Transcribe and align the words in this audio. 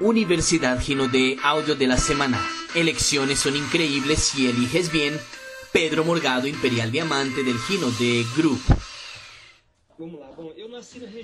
Universidad 0.00 0.80
Gino 0.80 1.08
de 1.08 1.36
Audio 1.42 1.74
de 1.74 1.88
la 1.88 1.96
Semana. 1.96 2.40
Elecciones 2.74 3.40
son 3.40 3.56
increíbles 3.56 4.20
si 4.20 4.46
eliges 4.46 4.92
bien. 4.92 5.18
Pedro 5.72 6.04
Morgado, 6.04 6.46
Imperial 6.46 6.92
Diamante 6.92 7.42
del 7.42 7.58
Gino 7.58 7.90
de 7.98 8.24
Group. 8.36 8.60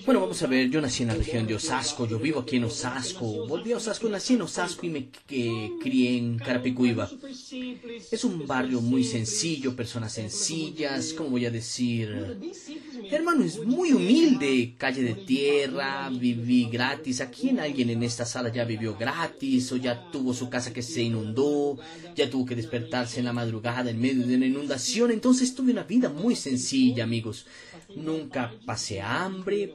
Bueno, 0.05 0.21
vamos 0.21 0.43
a 0.43 0.48
ver, 0.48 0.69
yo 0.69 0.80
nací 0.80 1.05
en 1.05 1.11
la 1.11 1.15
región 1.15 1.47
de 1.47 1.55
Osasco, 1.55 2.09
yo 2.09 2.19
vivo 2.19 2.41
aquí 2.41 2.57
en 2.57 2.65
Osasco, 2.65 3.47
volví 3.47 3.73
a 3.73 3.77
Osasco, 3.77 4.09
nací 4.09 4.34
en 4.34 4.43
Osasco 4.43 4.84
y 4.84 4.88
me 4.88 5.09
crié 5.09 6.19
en 6.19 6.38
Carapicuiba. 6.38 7.09
Es 8.11 8.25
un 8.25 8.45
barrio 8.45 8.80
muy 8.80 9.05
sencillo, 9.05 9.77
personas 9.77 10.12
sencillas, 10.12 11.12
¿cómo 11.12 11.30
voy 11.30 11.47
a 11.47 11.52
decir? 11.52 12.37
Hermano, 13.11 13.45
es 13.45 13.65
muy 13.65 13.93
humilde, 13.93 14.75
calle 14.79 15.03
de 15.03 15.15
tierra, 15.15 16.11
viví 16.11 16.69
gratis. 16.71 17.21
Aquí 17.21 17.51
en 17.51 17.61
alguien 17.61 17.91
en 17.91 18.03
esta 18.03 18.25
sala 18.25 18.53
ya 18.53 18.65
vivió 18.65 18.97
gratis 18.97 19.71
o 19.73 19.77
ya 19.77 20.11
tuvo 20.11 20.33
su 20.33 20.49
casa 20.49 20.73
que 20.73 20.83
se 20.83 21.03
inundó, 21.03 21.79
ya 22.15 22.30
tuvo 22.30 22.47
que 22.47 22.57
despertarse 22.57 23.19
en 23.19 23.27
la 23.27 23.33
madrugada 23.33 23.91
en 23.91 24.01
medio 24.01 24.27
de 24.27 24.37
una 24.37 24.47
inundación. 24.47 25.11
Entonces 25.11 25.55
tuve 25.55 25.73
una 25.73 25.85
vida 25.85 26.09
muy 26.09 26.37
sencilla, 26.37 27.05
amigos. 27.05 27.47
Nunca 27.97 28.53
pasé 28.65 29.01
hambre, 29.01 29.75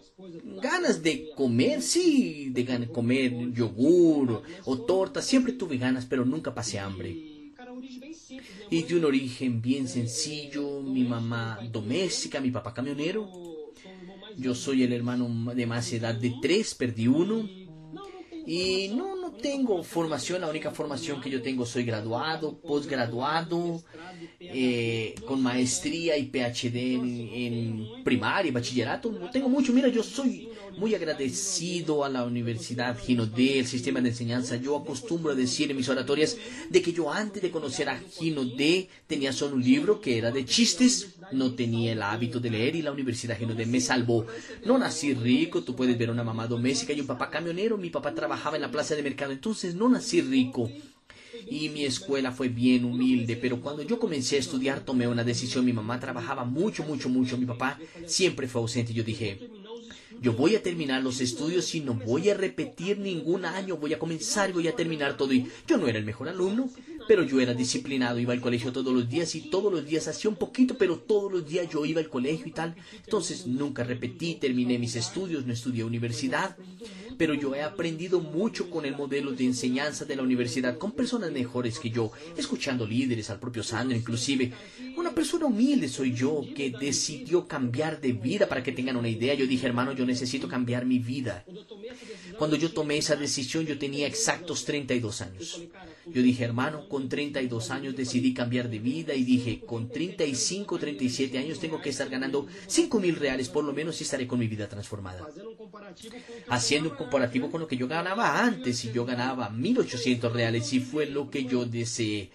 ganas 0.62 1.02
de 1.04 1.30
comer, 1.36 1.82
sí, 1.82 2.50
de 2.52 2.90
comer 2.92 3.52
yogur 3.54 4.44
o 4.66 4.78
torta, 4.80 5.22
siempre 5.22 5.54
tuve 5.54 5.78
ganas, 5.78 6.06
pero 6.06 6.26
nunca 6.26 6.54
pasé 6.54 6.80
hambre. 6.80 7.29
Y 8.72 8.84
de 8.84 8.96
un 8.96 9.06
origen 9.06 9.62
bien 9.62 9.88
sencillo, 9.88 10.82
mi 10.82 11.04
mamá 11.04 11.60
doméstica, 11.72 12.40
mi 12.40 12.52
papá 12.52 12.74
camionero. 12.74 13.30
Yo 14.38 14.54
soy 14.54 14.84
el 14.84 14.94
hermano 14.94 15.54
de 15.56 15.66
más 15.66 15.92
edad 15.92 16.14
de 16.14 16.36
tres, 16.42 16.76
perdí 16.76 17.08
uno. 17.08 17.50
Y 18.46 18.90
no, 18.96 19.16
no 19.16 19.32
tengo 19.34 19.84
formación, 19.84 20.42
la 20.42 20.50
única 20.50 20.72
formación 20.72 21.22
que 21.22 21.30
yo 21.30 21.42
tengo 21.42 21.66
soy 21.66 21.84
graduado, 21.84 22.60
posgraduado, 22.60 23.84
eh, 24.40 25.16
con 25.26 25.42
maestría 25.42 26.18
y 26.18 26.26
PhD 26.26 26.96
en, 26.96 28.04
primaria 28.04 28.50
y 28.50 28.52
bachillerato. 28.52 29.12
No 29.12 29.30
tengo 29.30 29.50
mucho, 29.50 29.74
mira, 29.74 29.88
yo 29.88 30.04
soy 30.04 30.49
muy 30.78 30.96
agradecido 30.96 32.04
a 32.04 32.10
la 32.10 32.24
Universidad 32.24 32.98
Gino 32.98 33.26
D, 33.26 33.60
el 33.60 33.68
sistema 33.68 34.02
de 34.02 34.10
enseñanza. 34.10 34.56
Yo 34.56 34.78
acostumbro 34.78 35.32
a 35.32 35.36
decir 35.36 35.70
en 35.72 35.78
mis 35.78 35.90
oratorias 35.90 36.38
de 36.70 36.82
que 36.82 36.94
yo 36.94 37.12
antes 37.12 37.42
de 37.42 37.52
conocer 37.52 37.90
a 37.90 38.00
Gino 38.00 38.46
D 38.46 38.90
tenía 39.08 39.34
solo 39.34 39.56
un 39.56 39.64
libro 39.64 40.02
que 40.02 40.18
era 40.18 40.32
de 40.32 40.46
chistes, 40.46 41.16
no 41.32 41.54
tenía 41.54 41.92
el 41.92 42.02
hábito 42.02 42.40
de 42.40 42.52
leer 42.52 42.76
y 42.76 42.82
la 42.82 42.92
Universidad 42.92 43.38
Gino 43.38 43.56
D 43.56 43.66
me 43.66 43.82
salvó. 43.82 44.26
No 44.66 44.78
nací 44.78 45.14
rico, 45.14 45.64
tú 45.64 45.76
puedes 45.76 45.98
ver 45.98 46.10
una 46.10 46.24
mamá 46.24 46.48
doméstica 46.48 46.94
y 46.94 47.02
un 47.02 47.08
papá 47.08 47.30
camionero, 47.30 47.78
mi 47.78 47.90
papá 47.90 48.14
trabajaba 48.14 48.56
en 48.56 48.62
la 48.62 48.72
plaza 48.72 48.96
de 48.96 49.04
mercado, 49.04 49.32
entonces 49.32 49.76
no 49.76 49.90
nací 49.90 50.22
rico 50.22 50.70
y 51.48 51.70
mi 51.70 51.86
escuela 51.86 52.32
fue 52.32 52.50
bien 52.50 52.86
humilde, 52.86 53.36
pero 53.36 53.62
cuando 53.62 53.84
yo 53.84 54.00
comencé 54.00 54.36
a 54.36 54.40
estudiar 54.40 54.82
tomé 54.82 55.08
una 55.08 55.24
decisión. 55.24 55.66
Mi 55.66 55.74
mamá 55.74 56.00
trabajaba 56.00 56.46
mucho, 56.46 56.84
mucho, 56.84 57.10
mucho. 57.10 57.38
Mi 57.38 57.46
papá 57.46 57.80
siempre 58.06 58.48
fue 58.48 58.62
ausente. 58.62 58.94
Yo 58.94 59.04
dije, 59.04 59.40
yo 60.22 60.34
voy 60.34 60.56
a 60.56 60.64
terminar 60.64 61.02
los 61.04 61.22
estudios 61.22 61.74
y 61.76 61.82
no 61.82 61.94
voy 61.94 62.30
a 62.30 62.34
repetir 62.34 63.00
ningún 63.00 63.46
año. 63.46 63.78
Voy 63.78 63.94
a 63.94 64.00
comenzar 64.00 64.50
y 64.50 64.54
voy 64.54 64.68
a 64.68 64.76
terminar 64.76 65.18
todo. 65.18 65.34
Y 65.34 65.48
yo 65.68 65.78
no 65.78 65.88
era 65.88 66.00
el 66.00 66.06
mejor 66.06 66.30
alumno, 66.30 66.70
pero 67.08 67.24
yo 67.24 67.40
era 67.40 67.54
disciplinado. 67.54 68.20
Iba 68.20 68.34
al 68.34 68.42
colegio 68.42 68.72
todos 68.72 68.94
los 68.94 69.10
días 69.10 69.36
y 69.36 69.50
todos 69.50 69.72
los 69.72 69.86
días 69.86 70.08
hacía 70.08 70.30
un 70.30 70.38
poquito, 70.38 70.78
pero 70.78 70.98
todos 70.98 71.32
los 71.32 71.48
días 71.48 71.70
yo 71.70 71.86
iba 71.86 72.02
al 72.02 72.10
colegio 72.10 72.48
y 72.48 72.52
tal. 72.52 72.76
Entonces 73.06 73.48
nunca 73.48 73.84
repetí, 73.84 74.36
terminé 74.36 74.78
mis 74.78 74.96
estudios, 74.96 75.46
no 75.46 75.54
estudié 75.54 75.84
universidad 75.84 76.58
pero 77.20 77.34
yo 77.34 77.54
he 77.54 77.62
aprendido 77.62 78.22
mucho 78.22 78.70
con 78.70 78.86
el 78.86 78.96
modelo 78.96 79.34
de 79.34 79.44
enseñanza 79.44 80.06
de 80.06 80.16
la 80.16 80.24
universidad, 80.24 80.78
con 80.78 80.94
personas 80.94 81.34
mejores 81.34 81.78
que 81.78 81.90
yo, 81.90 82.14
escuchando 82.38 82.88
líderes, 82.88 83.30
al 83.30 83.42
propio 83.42 83.62
Sandro 83.62 83.98
inclusive. 83.98 84.54
Una 85.00 85.16
persona 85.16 85.46
humilde 85.46 85.88
soy 85.88 86.14
yo 86.14 86.42
que 86.54 86.72
decidió 86.72 87.48
cambiar 87.48 88.02
de 88.02 88.12
vida 88.12 88.50
para 88.50 88.62
que 88.62 88.74
tengan 88.74 88.98
una 88.98 89.08
idea. 89.08 89.34
Yo 89.34 89.48
dije, 89.48 89.66
hermano, 89.66 89.94
yo 89.94 90.06
necesito 90.06 90.50
cambiar 90.50 90.86
mi 90.86 91.00
vida. 91.00 91.46
Cuando 92.38 92.58
yo 92.58 92.74
tomé 92.74 92.98
esa 92.98 93.16
decisión 93.16 93.66
yo 93.66 93.80
tenía 93.80 94.08
exactos 94.08 94.66
32 94.66 95.22
años. 95.22 95.62
Yo 96.14 96.22
dije, 96.22 96.44
hermano, 96.44 96.88
con 96.88 97.10
32 97.10 97.72
años 97.72 97.96
decidí 97.96 98.34
cambiar 98.34 98.70
de 98.70 98.80
vida 98.80 99.14
y 99.14 99.24
dije, 99.24 99.62
con 99.66 99.90
35, 99.90 100.80
37 100.80 101.38
años 101.38 101.60
tengo 101.60 101.82
que 101.82 101.90
estar 101.90 102.10
ganando 102.10 102.48
5 102.68 103.00
mil 103.00 103.16
reales 103.16 103.50
por 103.50 103.64
lo 103.64 103.74
menos 103.74 104.00
y 104.00 104.04
estaré 104.04 104.28
con 104.28 104.40
mi 104.40 104.48
vida 104.48 104.68
transformada. 104.68 105.28
Haciendo 106.50 106.90
un 106.92 106.96
comparativo 106.96 107.52
con 107.52 107.62
lo 107.62 107.68
que 107.68 107.78
yo 107.78 107.88
ganaba 107.88 108.44
antes 108.44 108.84
y 108.86 108.92
yo 108.92 109.06
ganaba 109.06 109.52
1.800 109.52 110.32
reales 110.32 110.74
y 110.74 110.80
fue 110.80 111.06
lo 111.06 111.30
que 111.30 111.46
yo 111.46 111.66
deseé. 111.66 112.32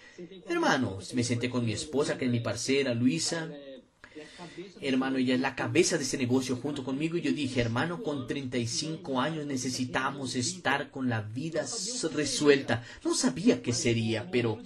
Hermano, 0.49 0.99
me 1.15 1.25
senté 1.25 1.51
con 1.51 1.65
mi 1.65 1.73
esposa, 1.73 2.17
que 2.17 2.27
es 2.27 2.31
mi 2.31 2.41
parcera, 2.41 2.95
Luisa, 2.95 3.51
Hermano, 4.81 5.19
ella 5.19 5.34
es 5.34 5.41
la 5.41 5.55
cabeza 5.55 5.97
de 5.97 6.05
ese 6.05 6.19
negocio 6.19 6.56
junto 6.56 6.84
conmigo 6.84 7.16
y 7.16 7.22
yo 7.22 7.32
dije, 7.32 7.60
hermano, 7.60 8.03
con 8.03 8.27
35 8.27 9.21
años 9.21 9.47
necesitamos 9.47 10.37
estar 10.37 10.91
con 10.91 11.09
la 11.09 11.22
vida 11.22 11.65
resuelta. 12.12 12.84
No 13.05 13.15
sabía 13.15 13.62
qué 13.62 13.72
sería, 13.72 14.31
pero 14.31 14.59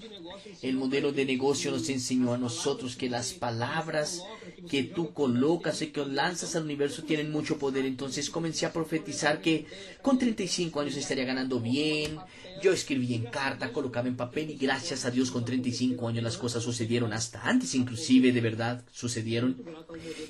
el 0.62 0.76
modelo 0.76 1.12
de 1.12 1.24
negocio 1.24 1.70
nos 1.70 1.88
enseñó 1.88 2.34
a 2.34 2.38
nosotros 2.38 2.96
que 2.96 3.08
las 3.08 3.32
palabras 3.32 4.22
que 4.68 4.82
tú 4.84 5.12
colocas 5.12 5.82
y 5.82 5.88
que 5.88 6.04
lanzas 6.04 6.56
al 6.56 6.64
universo 6.64 7.02
tienen 7.02 7.30
mucho 7.30 7.58
poder. 7.58 7.84
Entonces 7.84 8.30
comencé 8.30 8.66
a 8.66 8.72
profetizar 8.72 9.40
que 9.40 9.66
con 10.02 10.18
35 10.18 10.80
años 10.80 10.96
estaría 10.96 11.24
ganando 11.24 11.60
bien. 11.60 12.18
Yo 12.62 12.72
escribí 12.72 13.14
en 13.14 13.24
carta, 13.24 13.72
colocaba 13.72 14.08
en 14.08 14.16
papel 14.16 14.50
y 14.50 14.56
gracias 14.56 15.04
a 15.04 15.10
Dios 15.10 15.30
con 15.30 15.44
35 15.44 16.08
años 16.08 16.24
las 16.24 16.36
cosas 16.36 16.62
sucedieron 16.62 17.12
hasta 17.12 17.42
antes 17.42 17.74
inclusive 17.74 18.32
de 18.32 18.40
verdad 18.40 18.84
sucedieron. 18.92 19.62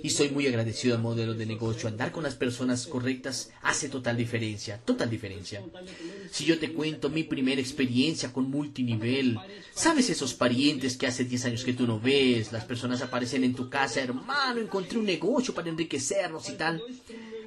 Y 0.03 0.11
soy 0.11 0.31
muy 0.31 0.47
agradecido 0.47 0.95
al 0.95 1.03
modelo 1.03 1.34
de 1.34 1.47
negocio. 1.47 1.89
Andar 1.89 2.12
con 2.12 2.22
las 2.22 2.34
personas 2.34 2.87
correctas 2.87 3.50
hace 3.62 3.89
total 3.89 4.16
diferencia, 4.16 4.78
total 4.84 5.10
diferencia. 5.10 5.62
Si 6.31 6.45
yo 6.45 6.59
te 6.59 6.72
cuento 6.72 7.09
mi 7.09 7.25
primera 7.25 7.60
experiencia 7.60 8.33
con 8.33 8.50
multinivel, 8.50 9.39
¿sabes 9.75 10.10
esos 10.10 10.34
parientes 10.34 10.97
que 10.97 11.06
hace 11.06 11.25
10 11.25 11.47
años 11.47 11.65
que 11.65 11.72
tú 11.72 11.87
no 11.87 12.00
ves? 12.00 12.53
Las 12.53 12.65
personas 12.65 13.03
aparecen 13.03 13.45
en 13.45 13.55
tu 13.55 13.69
casa, 13.69 14.00
hermano, 14.19 14.61
encontré 14.61 14.99
un 14.99 15.06
negocio 15.06 15.55
para 15.55 15.69
enriquecernos 15.69 16.49
y 16.49 16.56
tal. 16.56 16.83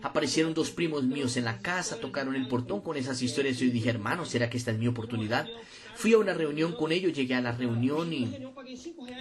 Aparecieron 0.01 0.53
dos 0.53 0.71
primos 0.71 1.03
míos 1.03 1.37
en 1.37 1.45
la 1.45 1.59
casa, 1.59 1.99
tocaron 1.99 2.35
el 2.35 2.47
portón 2.47 2.81
con 2.81 2.97
esas 2.97 3.21
historias 3.21 3.61
y 3.61 3.69
dije, 3.69 3.89
hermano, 3.89 4.25
¿será 4.25 4.49
que 4.49 4.57
esta 4.57 4.71
es 4.71 4.79
mi 4.79 4.87
oportunidad? 4.87 5.47
Fui 5.95 6.13
a 6.13 6.17
una 6.17 6.33
reunión 6.33 6.73
con 6.73 6.91
ellos, 6.91 7.13
llegué 7.13 7.35
a 7.35 7.41
la 7.41 7.51
reunión 7.51 8.11
y... 8.11 8.37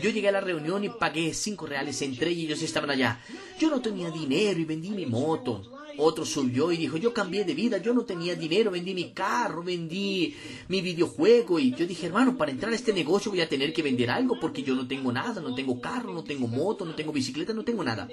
Yo 0.00 0.10
llegué 0.10 0.28
a 0.28 0.32
la 0.32 0.40
reunión 0.40 0.82
y 0.84 0.88
pagué 0.88 1.34
cinco 1.34 1.66
reales, 1.66 2.00
entré 2.00 2.32
y 2.32 2.46
ellos 2.46 2.62
estaban 2.62 2.90
allá. 2.90 3.20
Yo 3.58 3.68
no 3.68 3.82
tenía 3.82 4.10
dinero 4.10 4.58
y 4.58 4.64
vendí 4.64 4.90
mi 4.90 5.04
moto. 5.04 5.79
Otro 5.98 6.24
subió 6.24 6.72
y 6.72 6.76
dijo, 6.76 6.96
yo 6.96 7.12
cambié 7.12 7.44
de 7.44 7.54
vida, 7.54 7.78
yo 7.78 7.92
no 7.92 8.04
tenía 8.04 8.34
dinero, 8.34 8.70
vendí 8.70 8.94
mi 8.94 9.12
carro, 9.12 9.62
vendí 9.62 10.34
mi 10.68 10.80
videojuego 10.80 11.58
y 11.58 11.74
yo 11.74 11.86
dije, 11.86 12.06
hermano, 12.06 12.36
para 12.36 12.50
entrar 12.50 12.72
a 12.72 12.76
este 12.76 12.92
negocio 12.92 13.30
voy 13.30 13.40
a 13.40 13.48
tener 13.48 13.72
que 13.72 13.82
vender 13.82 14.10
algo 14.10 14.38
porque 14.40 14.62
yo 14.62 14.74
no 14.74 14.86
tengo 14.86 15.12
nada, 15.12 15.40
no 15.40 15.54
tengo 15.54 15.80
carro, 15.80 16.12
no 16.12 16.24
tengo 16.24 16.46
moto, 16.46 16.84
no 16.84 16.94
tengo 16.94 17.12
bicicleta, 17.12 17.52
no 17.52 17.64
tengo 17.64 17.84
nada. 17.84 18.08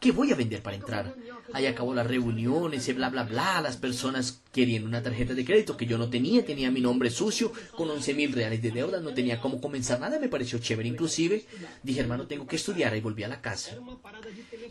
¿Qué 0.00 0.12
voy 0.12 0.32
a 0.32 0.36
vender 0.36 0.62
para 0.62 0.76
entrar? 0.76 1.14
Ahí 1.52 1.66
acabó 1.66 1.94
la 1.94 2.02
reunión, 2.02 2.74
ese 2.74 2.92
bla, 2.92 3.10
bla, 3.10 3.24
bla, 3.24 3.60
las 3.60 3.76
personas 3.76 4.42
querían 4.52 4.84
una 4.84 5.02
tarjeta 5.02 5.34
de 5.34 5.44
crédito 5.44 5.76
que 5.76 5.86
yo 5.86 5.98
no 5.98 6.10
tenía, 6.10 6.44
tenía 6.44 6.70
mi 6.70 6.80
nombre 6.80 7.10
sucio, 7.10 7.52
con 7.76 7.88
11 7.90 8.14
mil 8.14 8.32
reales 8.32 8.62
de 8.62 8.70
deuda, 8.70 9.00
no 9.00 9.14
tenía 9.14 9.40
cómo 9.40 9.60
comenzar 9.60 10.00
nada, 10.00 10.18
me 10.18 10.28
pareció 10.28 10.58
chévere. 10.58 10.88
Inclusive 10.88 11.44
dije, 11.82 12.00
hermano, 12.00 12.26
tengo 12.26 12.46
que 12.46 12.56
estudiar 12.56 12.96
y 12.96 13.00
volví 13.00 13.22
a 13.22 13.28
la 13.28 13.40
casa. 13.40 13.76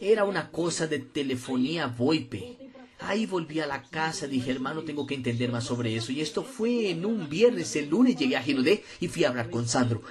Era 0.01 0.25
una 0.25 0.51
cosa 0.51 0.87
de 0.87 0.99
telefonía 0.99 1.87
VoIP. 1.87 2.35
Ahí 3.01 3.25
volví 3.25 3.61
a 3.61 3.67
la 3.67 3.81
casa, 3.83 4.27
dije, 4.27 4.51
hermano, 4.51 4.83
tengo 4.83 5.07
que 5.07 5.15
entender 5.15 5.49
más 5.51 5.63
sobre 5.63 5.95
eso. 5.95 6.11
Y 6.11 6.19
esto 6.19 6.43
fue 6.43 6.89
en 6.89 7.05
un 7.05 7.29
viernes, 7.29 7.75
el 7.77 7.89
lunes 7.89 8.17
llegué 8.17 8.35
a 8.35 8.43
Ginodé 8.43 8.83
y 8.99 9.07
fui 9.07 9.23
a 9.23 9.29
hablar 9.29 9.49
con 9.49 9.67
Sandro. 9.67 10.01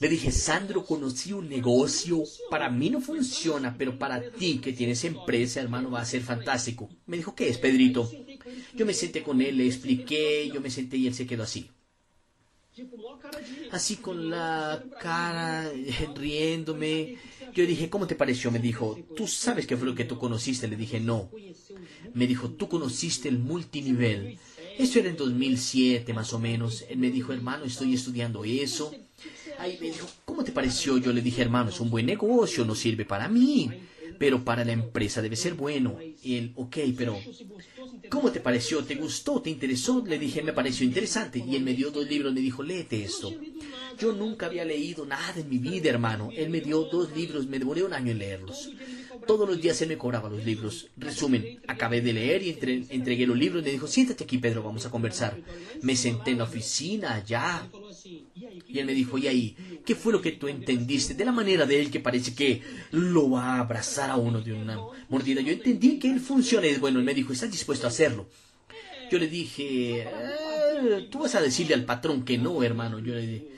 Le 0.00 0.08
dije, 0.08 0.30
Sandro, 0.30 0.84
conocí 0.84 1.32
un 1.32 1.48
negocio, 1.48 2.22
para 2.50 2.68
mí 2.68 2.90
no 2.90 3.00
funciona, 3.00 3.76
pero 3.78 3.98
para 3.98 4.30
ti 4.30 4.58
que 4.58 4.72
tienes 4.72 5.04
empresa, 5.04 5.60
hermano, 5.60 5.90
va 5.90 6.00
a 6.00 6.04
ser 6.04 6.20
fantástico. 6.20 6.88
Me 7.06 7.16
dijo, 7.16 7.34
¿qué 7.34 7.48
es, 7.48 7.58
Pedrito? 7.58 8.10
Yo 8.74 8.86
me 8.86 8.94
senté 8.94 9.22
con 9.22 9.40
él, 9.40 9.56
le 9.58 9.66
expliqué, 9.66 10.50
yo 10.52 10.60
me 10.60 10.70
senté 10.70 10.96
y 10.96 11.06
él 11.06 11.14
se 11.14 11.26
quedó 11.26 11.42
así. 11.42 11.70
Así 13.70 13.96
con 13.96 14.30
la 14.30 14.82
cara 15.00 15.70
riéndome. 16.16 17.16
Yo 17.54 17.66
dije, 17.66 17.90
¿cómo 17.90 18.06
te 18.06 18.14
pareció? 18.14 18.50
Me 18.50 18.58
dijo, 18.58 18.96
¿tú 19.16 19.26
sabes 19.26 19.66
qué 19.66 19.76
fue 19.76 19.86
lo 19.86 19.94
que 19.94 20.04
tú 20.04 20.18
conociste? 20.18 20.68
Le 20.68 20.76
dije, 20.76 21.00
no. 21.00 21.30
Me 22.14 22.26
dijo, 22.26 22.50
tú 22.50 22.68
conociste 22.68 23.28
el 23.28 23.38
multinivel. 23.38 24.38
Eso 24.78 25.00
era 25.00 25.08
en 25.08 25.16
2007 25.16 26.12
más 26.12 26.32
o 26.32 26.38
menos. 26.38 26.84
Él 26.88 26.98
me 26.98 27.10
dijo, 27.10 27.32
hermano, 27.32 27.64
estoy 27.64 27.94
estudiando 27.94 28.44
eso. 28.44 28.92
Ahí 29.58 29.76
me 29.80 29.88
dijo, 29.88 30.06
¿cómo 30.24 30.44
te 30.44 30.52
pareció? 30.52 30.98
Yo 30.98 31.12
le 31.12 31.20
dije, 31.20 31.42
hermano, 31.42 31.70
es 31.70 31.80
un 31.80 31.90
buen 31.90 32.06
negocio, 32.06 32.64
no 32.64 32.74
sirve 32.76 33.04
para 33.04 33.28
mí. 33.28 33.70
pero 34.18 34.44
para 34.44 34.64
la 34.64 34.72
empresa 34.72 35.22
debe 35.22 35.36
ser 35.36 35.54
bueno. 35.54 35.98
Y 36.22 36.36
él, 36.36 36.52
ok, 36.54 36.76
pero 36.96 37.18
¿cómo 38.08 38.30
te 38.30 38.40
pareció? 38.40 38.84
¿Te 38.84 38.94
gustó? 38.94 39.40
¿Te 39.40 39.50
interesó? 39.50 40.04
Le 40.06 40.18
dije, 40.18 40.42
me 40.42 40.52
pareció 40.52 40.84
interesante. 40.84 41.42
Y 41.46 41.56
él 41.56 41.62
me 41.62 41.74
dio 41.74 41.90
dos 41.90 42.08
libros, 42.08 42.32
me 42.32 42.40
dijo, 42.40 42.62
léete 42.62 43.04
esto. 43.04 43.32
Yo 43.98 44.12
nunca 44.12 44.46
había 44.46 44.64
leído 44.64 45.04
nada 45.06 45.40
en 45.40 45.48
mi 45.48 45.58
vida, 45.58 45.90
hermano. 45.90 46.30
Él 46.34 46.50
me 46.50 46.60
dio 46.60 46.84
dos 46.84 47.14
libros, 47.16 47.46
me 47.46 47.58
demoré 47.58 47.82
un 47.82 47.92
año 47.92 48.12
en 48.12 48.18
leerlos. 48.18 48.70
Todos 49.28 49.46
los 49.46 49.60
días 49.60 49.80
él 49.82 49.90
me 49.90 49.98
cobraba 49.98 50.30
los 50.30 50.42
libros. 50.42 50.88
Resumen, 50.96 51.60
acabé 51.66 52.00
de 52.00 52.14
leer 52.14 52.42
y 52.42 52.58
entregué 52.88 53.26
los 53.26 53.36
libros. 53.36 53.62
Me 53.62 53.70
dijo, 53.70 53.86
siéntate 53.86 54.24
aquí, 54.24 54.38
Pedro, 54.38 54.62
vamos 54.62 54.86
a 54.86 54.90
conversar. 54.90 55.36
Me 55.82 55.94
senté 55.96 56.30
en 56.30 56.38
la 56.38 56.44
oficina, 56.44 57.16
allá. 57.16 57.68
Y 58.66 58.78
él 58.78 58.86
me 58.86 58.94
dijo, 58.94 59.18
¿y 59.18 59.26
ahí? 59.26 59.82
¿Qué 59.84 59.94
fue 59.94 60.14
lo 60.14 60.22
que 60.22 60.32
tú 60.32 60.48
entendiste? 60.48 61.12
De 61.12 61.26
la 61.26 61.32
manera 61.32 61.66
de 61.66 61.78
él 61.78 61.90
que 61.90 62.00
parece 62.00 62.34
que 62.34 62.62
lo 62.92 63.28
va 63.28 63.56
a 63.56 63.60
abrazar 63.60 64.08
a 64.08 64.16
uno 64.16 64.40
de 64.40 64.54
una 64.54 64.78
mordida. 65.10 65.42
Yo 65.42 65.52
entendí 65.52 65.98
que 65.98 66.10
él 66.10 66.20
funciona. 66.20 66.66
Bueno, 66.80 66.98
él 66.98 67.04
me 67.04 67.12
dijo, 67.12 67.34
¿estás 67.34 67.50
dispuesto 67.50 67.86
a 67.86 67.90
hacerlo? 67.90 68.30
Yo 69.10 69.18
le 69.18 69.28
dije, 69.28 70.04
eh, 70.04 71.08
tú 71.10 71.18
vas 71.18 71.34
a 71.34 71.42
decirle 71.42 71.74
al 71.74 71.84
patrón 71.84 72.24
que 72.24 72.38
no, 72.38 72.62
hermano. 72.62 72.98
Yo 72.98 73.14
le 73.14 73.26
dije, 73.26 73.57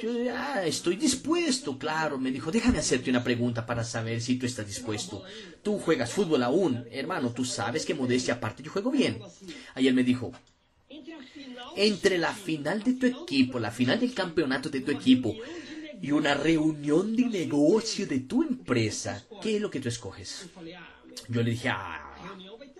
yo 0.00 0.10
ah, 0.34 0.64
estoy 0.64 0.96
dispuesto, 0.96 1.78
claro. 1.78 2.18
Me 2.18 2.30
dijo, 2.30 2.50
déjame 2.50 2.78
hacerte 2.78 3.10
una 3.10 3.24
pregunta 3.24 3.66
para 3.66 3.84
saber 3.84 4.20
si 4.20 4.36
tú 4.36 4.46
estás 4.46 4.66
dispuesto. 4.66 5.22
Tú 5.62 5.78
juegas 5.78 6.12
fútbol 6.12 6.42
aún, 6.42 6.84
hermano, 6.90 7.32
tú 7.32 7.44
sabes 7.44 7.84
que 7.84 7.94
modestia 7.94 8.34
aparte 8.34 8.62
yo 8.62 8.70
juego 8.70 8.90
bien. 8.90 9.18
Él 9.74 9.94
me 9.94 10.04
dijo, 10.04 10.32
entre 11.76 12.18
la 12.18 12.32
final 12.32 12.82
de 12.82 12.94
tu 12.94 13.06
equipo, 13.06 13.58
la 13.58 13.70
final 13.70 13.98
del 13.98 14.14
campeonato 14.14 14.68
de 14.68 14.80
tu 14.80 14.90
equipo 14.90 15.34
y 16.00 16.10
una 16.10 16.34
reunión 16.34 17.14
de 17.16 17.26
negocio 17.26 18.06
de 18.06 18.20
tu 18.20 18.42
empresa, 18.42 19.24
¿qué 19.40 19.56
es 19.56 19.62
lo 19.62 19.70
que 19.70 19.80
tú 19.80 19.88
escoges? 19.88 20.48
Yo 21.28 21.42
le 21.42 21.52
dije, 21.52 21.68
ah, 21.68 22.12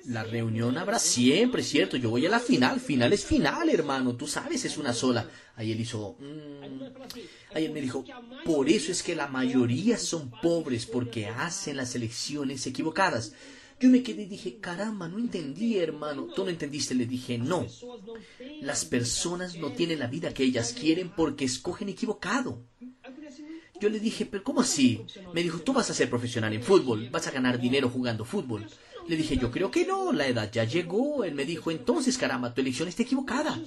la 0.07 0.25
reunión 0.25 0.77
habrá 0.79 0.99
siempre, 0.99 1.63
¿cierto? 1.63 1.97
Yo 1.97 2.11
voy 2.11 2.27
a 2.27 2.31
la 2.31 2.41
final, 2.41 2.81
final 2.81 3.13
es 3.13 3.25
final, 3.25 3.69
hermano, 3.71 4.17
tú 4.17 4.27
sabes, 4.27 4.65
es 4.65 4.77
una 4.79 4.93
sola. 4.93 5.29
Ahí 5.57 5.73
él 5.73 5.81
hizo, 5.81 6.17
mm". 6.19 7.55
ahí 7.55 7.67
él 7.67 7.73
me 7.73 7.81
dijo, 7.81 8.05
por 8.45 8.69
eso 8.69 8.91
es 8.91 9.03
que 9.03 9.15
la 9.15 9.29
mayoría 9.29 9.99
son 9.99 10.31
pobres, 10.43 10.87
porque 10.87 11.27
hacen 11.27 11.77
las 11.77 11.95
elecciones 11.95 12.67
equivocadas. 12.67 13.33
Yo 13.81 13.89
me 13.89 14.03
quedé 14.03 14.23
y 14.23 14.27
dije, 14.27 14.59
caramba, 14.61 15.09
no 15.09 15.19
entendí, 15.19 15.77
hermano. 15.79 16.29
Tú 16.35 16.45
no 16.45 16.51
entendiste, 16.51 16.95
le 16.95 17.05
dije, 17.05 17.37
no. 17.37 17.67
Las 18.61 18.85
personas 18.85 19.57
no 19.57 19.73
tienen 19.73 19.99
la 19.99 20.07
vida 20.07 20.33
que 20.33 20.45
ellas 20.45 20.73
quieren 20.73 21.11
porque 21.11 21.45
escogen 21.45 21.89
equivocado. 21.89 22.65
Yo 23.81 23.89
le 23.89 23.99
dije, 23.99 24.25
pero 24.25 24.45
¿cómo 24.45 24.61
así? 24.61 25.05
Me 25.35 25.43
dijo, 25.43 25.59
tú 25.59 25.73
vas 25.73 25.91
a 25.91 25.95
ser 25.95 26.09
profesional 26.09 26.53
en 26.53 26.63
fútbol, 26.63 27.09
vas 27.11 27.27
a 27.27 27.33
ganar 27.33 27.61
dinero 27.61 27.89
jugando 27.89 28.25
fútbol. 28.25 28.69
Le 29.13 29.19
dije, 29.19 29.37
yo 29.37 29.51
creo 29.51 29.71
que 29.71 29.85
no, 29.85 30.11
la 30.11 30.27
edad 30.27 30.51
ya 30.51 30.65
llegó. 30.65 31.23
Él 31.23 31.35
me 31.35 31.45
dijo, 31.45 31.71
entonces, 31.71 32.17
caramba, 32.17 32.55
tu 32.55 32.63
elección 32.63 32.89
está 32.89 33.03
equivocada. 33.03 33.61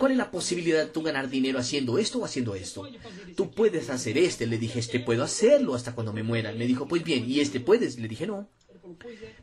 ¿Cuál 0.00 0.10
es 0.10 0.18
la 0.18 0.32
posibilidad 0.32 0.80
de 0.84 0.90
tú 0.90 1.00
ganar 1.00 1.30
dinero 1.30 1.60
haciendo 1.60 1.96
esto 1.96 2.18
o 2.18 2.24
haciendo 2.24 2.56
esto? 2.56 2.88
Tú 3.36 3.52
puedes 3.52 3.88
hacer 3.88 4.18
este. 4.18 4.48
Le 4.48 4.58
dije, 4.58 4.80
este 4.80 4.98
puedo 4.98 5.22
hacerlo 5.22 5.76
hasta 5.76 5.94
cuando 5.94 6.12
me 6.12 6.24
muera. 6.24 6.50
Me 6.50 6.66
dijo, 6.66 6.88
pues 6.88 7.04
bien, 7.04 7.24
¿y 7.30 7.38
este 7.38 7.60
puedes? 7.60 8.00
Le 8.00 8.08
dije, 8.08 8.26
no. 8.26 8.48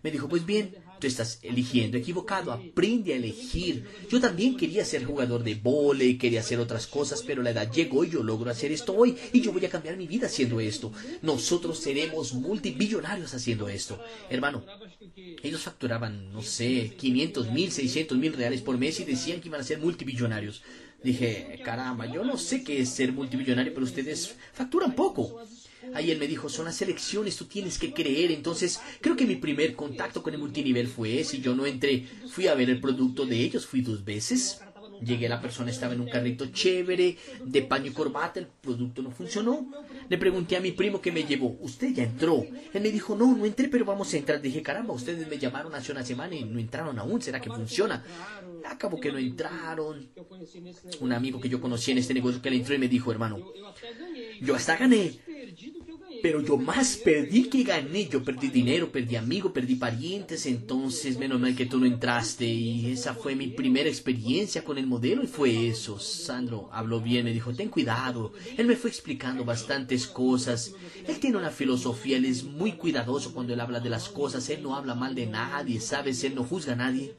Me 0.04 0.12
dijo, 0.12 0.28
pues 0.28 0.46
bien, 0.46 0.76
tú 1.00 1.08
estás 1.08 1.40
eligiendo 1.42 1.98
equivocado, 1.98 2.52
aprende 2.52 3.14
a 3.14 3.18
elegir. 3.18 3.86
Yo 4.10 4.20
también 4.20 4.58
quería 4.58 4.86
ser 4.86 5.06
jugador 5.06 5.44
de 5.44 5.56
vole, 5.56 6.18
quería 6.18 6.42
hacer 6.42 6.60
otras 6.60 6.88
cosas, 6.88 7.24
pero 7.26 7.42
la 7.42 7.52
edad 7.52 7.72
llegó 7.72 8.04
y 8.04 8.10
yo 8.10 8.24
logro 8.24 8.50
hacer 8.50 8.72
esto 8.72 8.94
hoy 8.94 9.16
y 9.34 9.42
yo 9.42 9.52
voy 9.52 9.66
a 9.66 9.70
cambiar 9.70 9.98
mi 9.98 10.08
vida 10.08 10.28
haciendo 10.28 10.60
esto. 10.60 10.92
Nosotros 11.22 11.80
seremos 11.80 12.34
multibillonarios 12.34 13.34
haciendo 13.34 13.70
esto. 13.70 14.00
Hermano, 14.30 14.64
ellos 15.44 15.62
facturaban, 15.62 16.32
no 16.32 16.42
sé, 16.42 16.94
500 16.98 17.52
mil, 17.52 17.72
600 17.72 18.18
mil 18.18 18.34
reales 18.34 18.62
por 18.62 18.78
mes 18.78 19.00
y 19.00 19.06
decían 19.06 19.42
que 19.42 19.50
iban 19.50 19.62
a 19.62 19.64
ser 19.64 19.80
multibillonarios. 19.80 20.64
Dije, 21.04 21.62
caramba, 21.64 22.12
yo 22.12 22.24
no 22.24 22.38
sé 22.38 22.64
qué 22.64 22.82
es 22.82 22.90
ser 22.90 23.12
multimillonario, 23.12 23.74
pero 23.74 23.86
ustedes 23.86 24.36
facturan 24.54 24.96
poco. 24.96 25.42
Ahí 25.94 26.12
él 26.12 26.20
me 26.20 26.28
dijo, 26.28 26.50
son 26.50 26.66
las 26.66 26.82
elecciones, 26.82 27.38
tú 27.38 27.46
tienes 27.46 27.78
que 27.78 27.94
creer. 27.94 28.32
Entonces, 28.32 28.80
creo 29.02 29.16
que 29.16 29.26
mi 29.26 29.36
primer 29.36 29.76
contacto 29.76 30.24
con 30.24 30.34
el 30.34 30.40
multinivel 30.40 30.88
fue 30.88 31.20
ese. 31.20 31.40
Yo 31.40 31.56
no 31.56 31.66
entré, 31.66 32.06
fui 32.30 32.48
a 32.48 32.56
ver 32.56 32.70
el 32.70 32.80
producto 32.80 33.26
de 33.26 33.40
ellos, 33.40 33.66
fui 33.66 33.82
dos 33.82 34.04
veces. 34.04 34.62
Llegué, 35.02 35.30
la 35.30 35.42
persona 35.42 35.72
estaba 35.72 35.94
en 35.94 36.02
un 36.02 36.10
carrito 36.10 36.48
chévere, 36.48 37.18
de 37.44 37.62
paño 37.62 37.88
y 37.88 37.94
corbata, 37.94 38.40
el 38.40 38.48
producto 38.48 39.02
no 39.02 39.12
funcionó. 39.12 39.72
Le 40.10 40.18
pregunté 40.18 40.58
a 40.58 40.62
mi 40.62 40.72
primo 40.72 41.02
que 41.02 41.12
me 41.12 41.24
llevó, 41.24 41.58
¿usted 41.62 41.94
ya 41.94 42.04
entró? 42.04 42.46
Él 42.74 42.82
me 42.82 42.92
dijo, 42.92 43.16
no, 43.16 43.36
no 43.36 43.46
entré, 43.46 43.68
pero 43.68 43.86
vamos 43.86 44.14
a 44.14 44.18
entrar. 44.18 44.42
Dije, 44.42 44.62
caramba, 44.62 44.94
ustedes 44.94 45.28
me 45.28 45.38
llamaron 45.38 45.74
hace 45.76 45.92
una 45.92 46.04
semana 46.04 46.36
y 46.36 46.44
no 46.44 46.60
entraron 46.60 46.98
aún, 47.00 47.22
¿será 47.22 47.40
que 47.40 47.50
funciona? 47.50 48.04
Acabo 48.66 49.00
que 49.00 49.12
no 49.12 49.18
entraron. 49.18 50.10
Un 51.00 51.14
amigo 51.14 51.40
que 51.40 51.50
yo 51.50 51.62
conocí 51.62 51.92
en 51.92 52.00
este 52.00 52.14
negocio 52.14 52.42
que 52.42 52.50
le 52.50 52.58
entró 52.58 52.76
y 52.76 52.80
me 52.80 52.88
dijo, 52.88 53.12
hermano, 53.12 53.40
yo 54.42 54.56
hasta 54.56 54.78
gané, 54.78 55.20
pero 56.22 56.42
yo 56.42 56.58
más 56.58 56.98
perdí 56.98 57.50
que 57.50 57.64
gané. 57.64 58.08
Yo 58.08 58.24
perdí 58.24 58.50
dinero, 58.50 58.92
perdí 58.92 59.16
amigos, 59.16 59.52
perdí 59.52 59.76
parientes. 59.76 60.46
Entonces, 60.46 61.18
menos 61.18 61.40
mal 61.40 61.56
que 61.56 61.66
tú 61.66 61.80
no 61.80 61.86
entraste. 61.86 62.46
Y 62.46 62.92
esa 62.92 63.14
fue 63.14 63.36
mi 63.36 63.48
primera 63.48 63.90
experiencia 63.90 64.64
con 64.64 64.78
el 64.78 64.88
modelo. 64.88 65.24
Y 65.24 65.28
fue 65.28 65.68
eso. 65.68 66.00
Sandro 66.00 66.70
habló 66.72 67.02
bien, 67.02 67.26
me 67.26 67.34
dijo, 67.34 67.54
ten 67.54 67.70
cuidado. 67.70 68.34
Él 68.58 68.68
me 68.68 68.76
fue 68.76 68.90
explicando 68.90 69.46
bastantes 69.46 70.08
cosas. 70.08 70.74
Él 71.08 71.20
tiene 71.20 71.38
una 71.38 71.52
filosofía, 71.52 72.18
él 72.18 72.26
es 72.26 72.44
muy 72.44 72.74
cuidadoso 72.74 73.34
cuando 73.34 73.54
él 73.54 73.60
habla 73.60 73.80
de 73.80 73.90
las 73.90 74.10
cosas. 74.10 74.50
Él 74.50 74.64
no 74.64 74.76
habla 74.76 74.96
mal 74.96 75.16
de 75.16 75.26
nadie, 75.26 75.80
¿sabes? 75.80 76.24
Él 76.24 76.36
no 76.36 76.44
juzga 76.44 76.74
a 76.74 76.78
nadie. 76.78 77.16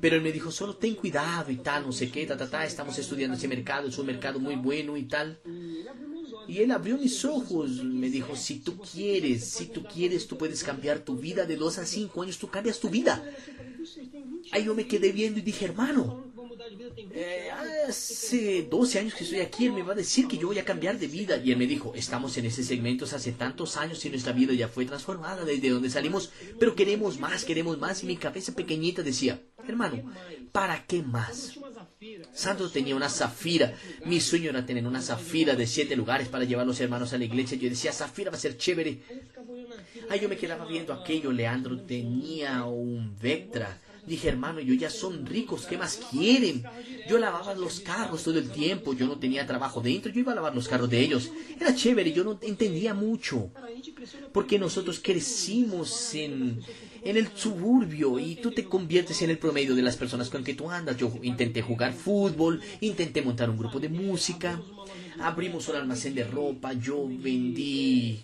Pero 0.00 0.16
él 0.16 0.22
me 0.22 0.32
dijo, 0.32 0.50
solo 0.50 0.76
ten 0.76 0.94
cuidado 0.94 1.50
y 1.50 1.56
tal, 1.56 1.86
no 1.86 1.92
sé 1.92 2.10
qué, 2.10 2.26
ta, 2.26 2.36
ta, 2.36 2.48
ta. 2.48 2.64
Estamos 2.64 2.98
estudiando 2.98 3.36
ese 3.36 3.48
mercado, 3.48 3.88
es 3.88 3.98
un 3.98 4.06
mercado 4.06 4.38
muy 4.38 4.56
bueno 4.56 4.96
y 4.96 5.04
tal. 5.04 5.38
Y 6.48 6.58
él 6.58 6.70
abrió 6.70 6.98
mis 6.98 7.24
ojos, 7.24 7.82
me 7.82 8.10
dijo, 8.10 8.36
si 8.36 8.60
tú 8.60 8.78
quieres, 8.78 9.44
si 9.44 9.66
tú 9.66 9.84
quieres, 9.84 10.26
tú 10.26 10.36
puedes 10.36 10.62
cambiar 10.62 11.00
tu 11.00 11.16
vida 11.16 11.46
de 11.46 11.56
dos 11.56 11.78
a 11.78 11.86
cinco 11.86 12.22
años, 12.22 12.38
tú 12.38 12.48
cambias 12.48 12.78
tu 12.80 12.88
vida. 12.88 13.24
Ahí 14.52 14.64
yo 14.64 14.74
me 14.74 14.86
quedé 14.86 15.12
viendo 15.12 15.38
y 15.38 15.42
dije, 15.42 15.64
hermano, 15.64 16.32
eh, 17.12 17.50
hace 17.88 18.66
12 18.70 18.98
años 18.98 19.14
que 19.14 19.24
estoy 19.24 19.40
aquí, 19.40 19.66
él 19.66 19.72
me 19.72 19.82
va 19.82 19.92
a 19.92 19.96
decir 19.96 20.26
que 20.26 20.38
yo 20.38 20.48
voy 20.48 20.58
a 20.58 20.64
cambiar 20.64 20.98
de 20.98 21.06
vida. 21.06 21.36
Y 21.36 21.52
él 21.52 21.58
me 21.58 21.66
dijo, 21.66 21.92
estamos 21.94 22.36
en 22.36 22.46
ese 22.46 22.62
segmento 22.62 23.04
hace 23.04 23.32
tantos 23.32 23.76
años 23.76 24.04
y 24.04 24.10
nuestra 24.10 24.32
vida 24.32 24.52
ya 24.54 24.68
fue 24.68 24.84
transformada 24.84 25.44
desde 25.44 25.70
donde 25.70 25.90
salimos, 25.90 26.30
pero 26.58 26.74
queremos 26.74 27.18
más, 27.18 27.44
queremos 27.44 27.78
más. 27.78 28.02
Y 28.02 28.06
mi 28.06 28.16
cabeza 28.16 28.54
pequeñita 28.54 29.02
decía, 29.02 29.40
hermano, 29.66 30.12
¿para 30.52 30.84
qué 30.86 31.02
más? 31.02 31.58
Sandro 32.32 32.70
tenía 32.70 32.96
una 32.96 33.08
zafira. 33.08 33.74
Mi 34.04 34.20
sueño 34.20 34.50
era 34.50 34.66
tener 34.66 34.86
una 34.86 35.00
zafira 35.00 35.54
de 35.54 35.66
siete 35.66 35.96
lugares 35.96 36.28
para 36.28 36.44
llevar 36.44 36.64
a 36.64 36.66
los 36.66 36.80
hermanos 36.80 37.12
a 37.12 37.18
la 37.18 37.24
iglesia. 37.24 37.56
Yo 37.58 37.68
decía, 37.68 37.92
zafira 37.92 38.30
va 38.30 38.36
a 38.36 38.40
ser 38.40 38.56
chévere. 38.56 39.00
Ahí 40.10 40.20
yo 40.20 40.28
me 40.28 40.36
quedaba 40.36 40.66
viendo 40.66 40.92
aquello. 40.92 41.32
Leandro 41.32 41.80
tenía 41.80 42.64
un 42.64 43.16
Vectra. 43.20 43.80
Dije, 44.06 44.28
hermano, 44.28 44.60
yo 44.60 44.74
ya 44.74 44.90
son 44.90 45.24
ricos, 45.24 45.64
¿qué 45.64 45.78
más 45.78 45.98
quieren? 46.10 46.62
Yo 47.08 47.16
lavaba 47.16 47.54
los 47.54 47.80
carros 47.80 48.22
todo 48.22 48.38
el 48.38 48.50
tiempo, 48.50 48.92
yo 48.92 49.06
no 49.06 49.18
tenía 49.18 49.46
trabajo 49.46 49.80
dentro, 49.80 50.12
yo 50.12 50.20
iba 50.20 50.32
a 50.32 50.34
lavar 50.34 50.54
los 50.54 50.68
carros 50.68 50.90
de 50.90 51.00
ellos. 51.00 51.30
Era 51.58 51.74
chévere, 51.74 52.12
yo 52.12 52.22
no 52.22 52.38
entendía 52.42 52.92
mucho. 52.92 53.50
Porque 54.32 54.58
nosotros 54.58 55.00
crecimos 55.02 56.14
en, 56.14 56.60
en 57.04 57.16
el 57.16 57.28
suburbio 57.34 58.18
y 58.18 58.36
tú 58.36 58.50
te 58.50 58.64
conviertes 58.64 59.20
en 59.22 59.30
el 59.30 59.38
promedio 59.38 59.74
de 59.74 59.82
las 59.82 59.96
personas 59.96 60.30
con 60.30 60.44
que 60.44 60.54
tú 60.54 60.70
andas. 60.70 60.96
Yo 60.96 61.12
intenté 61.22 61.62
jugar 61.62 61.92
fútbol, 61.92 62.60
intenté 62.80 63.22
montar 63.22 63.50
un 63.50 63.58
grupo 63.58 63.78
de 63.78 63.88
música, 63.88 64.60
abrimos 65.20 65.68
un 65.68 65.76
almacén 65.76 66.14
de 66.14 66.24
ropa, 66.24 66.72
yo 66.72 67.06
vendí 67.06 68.20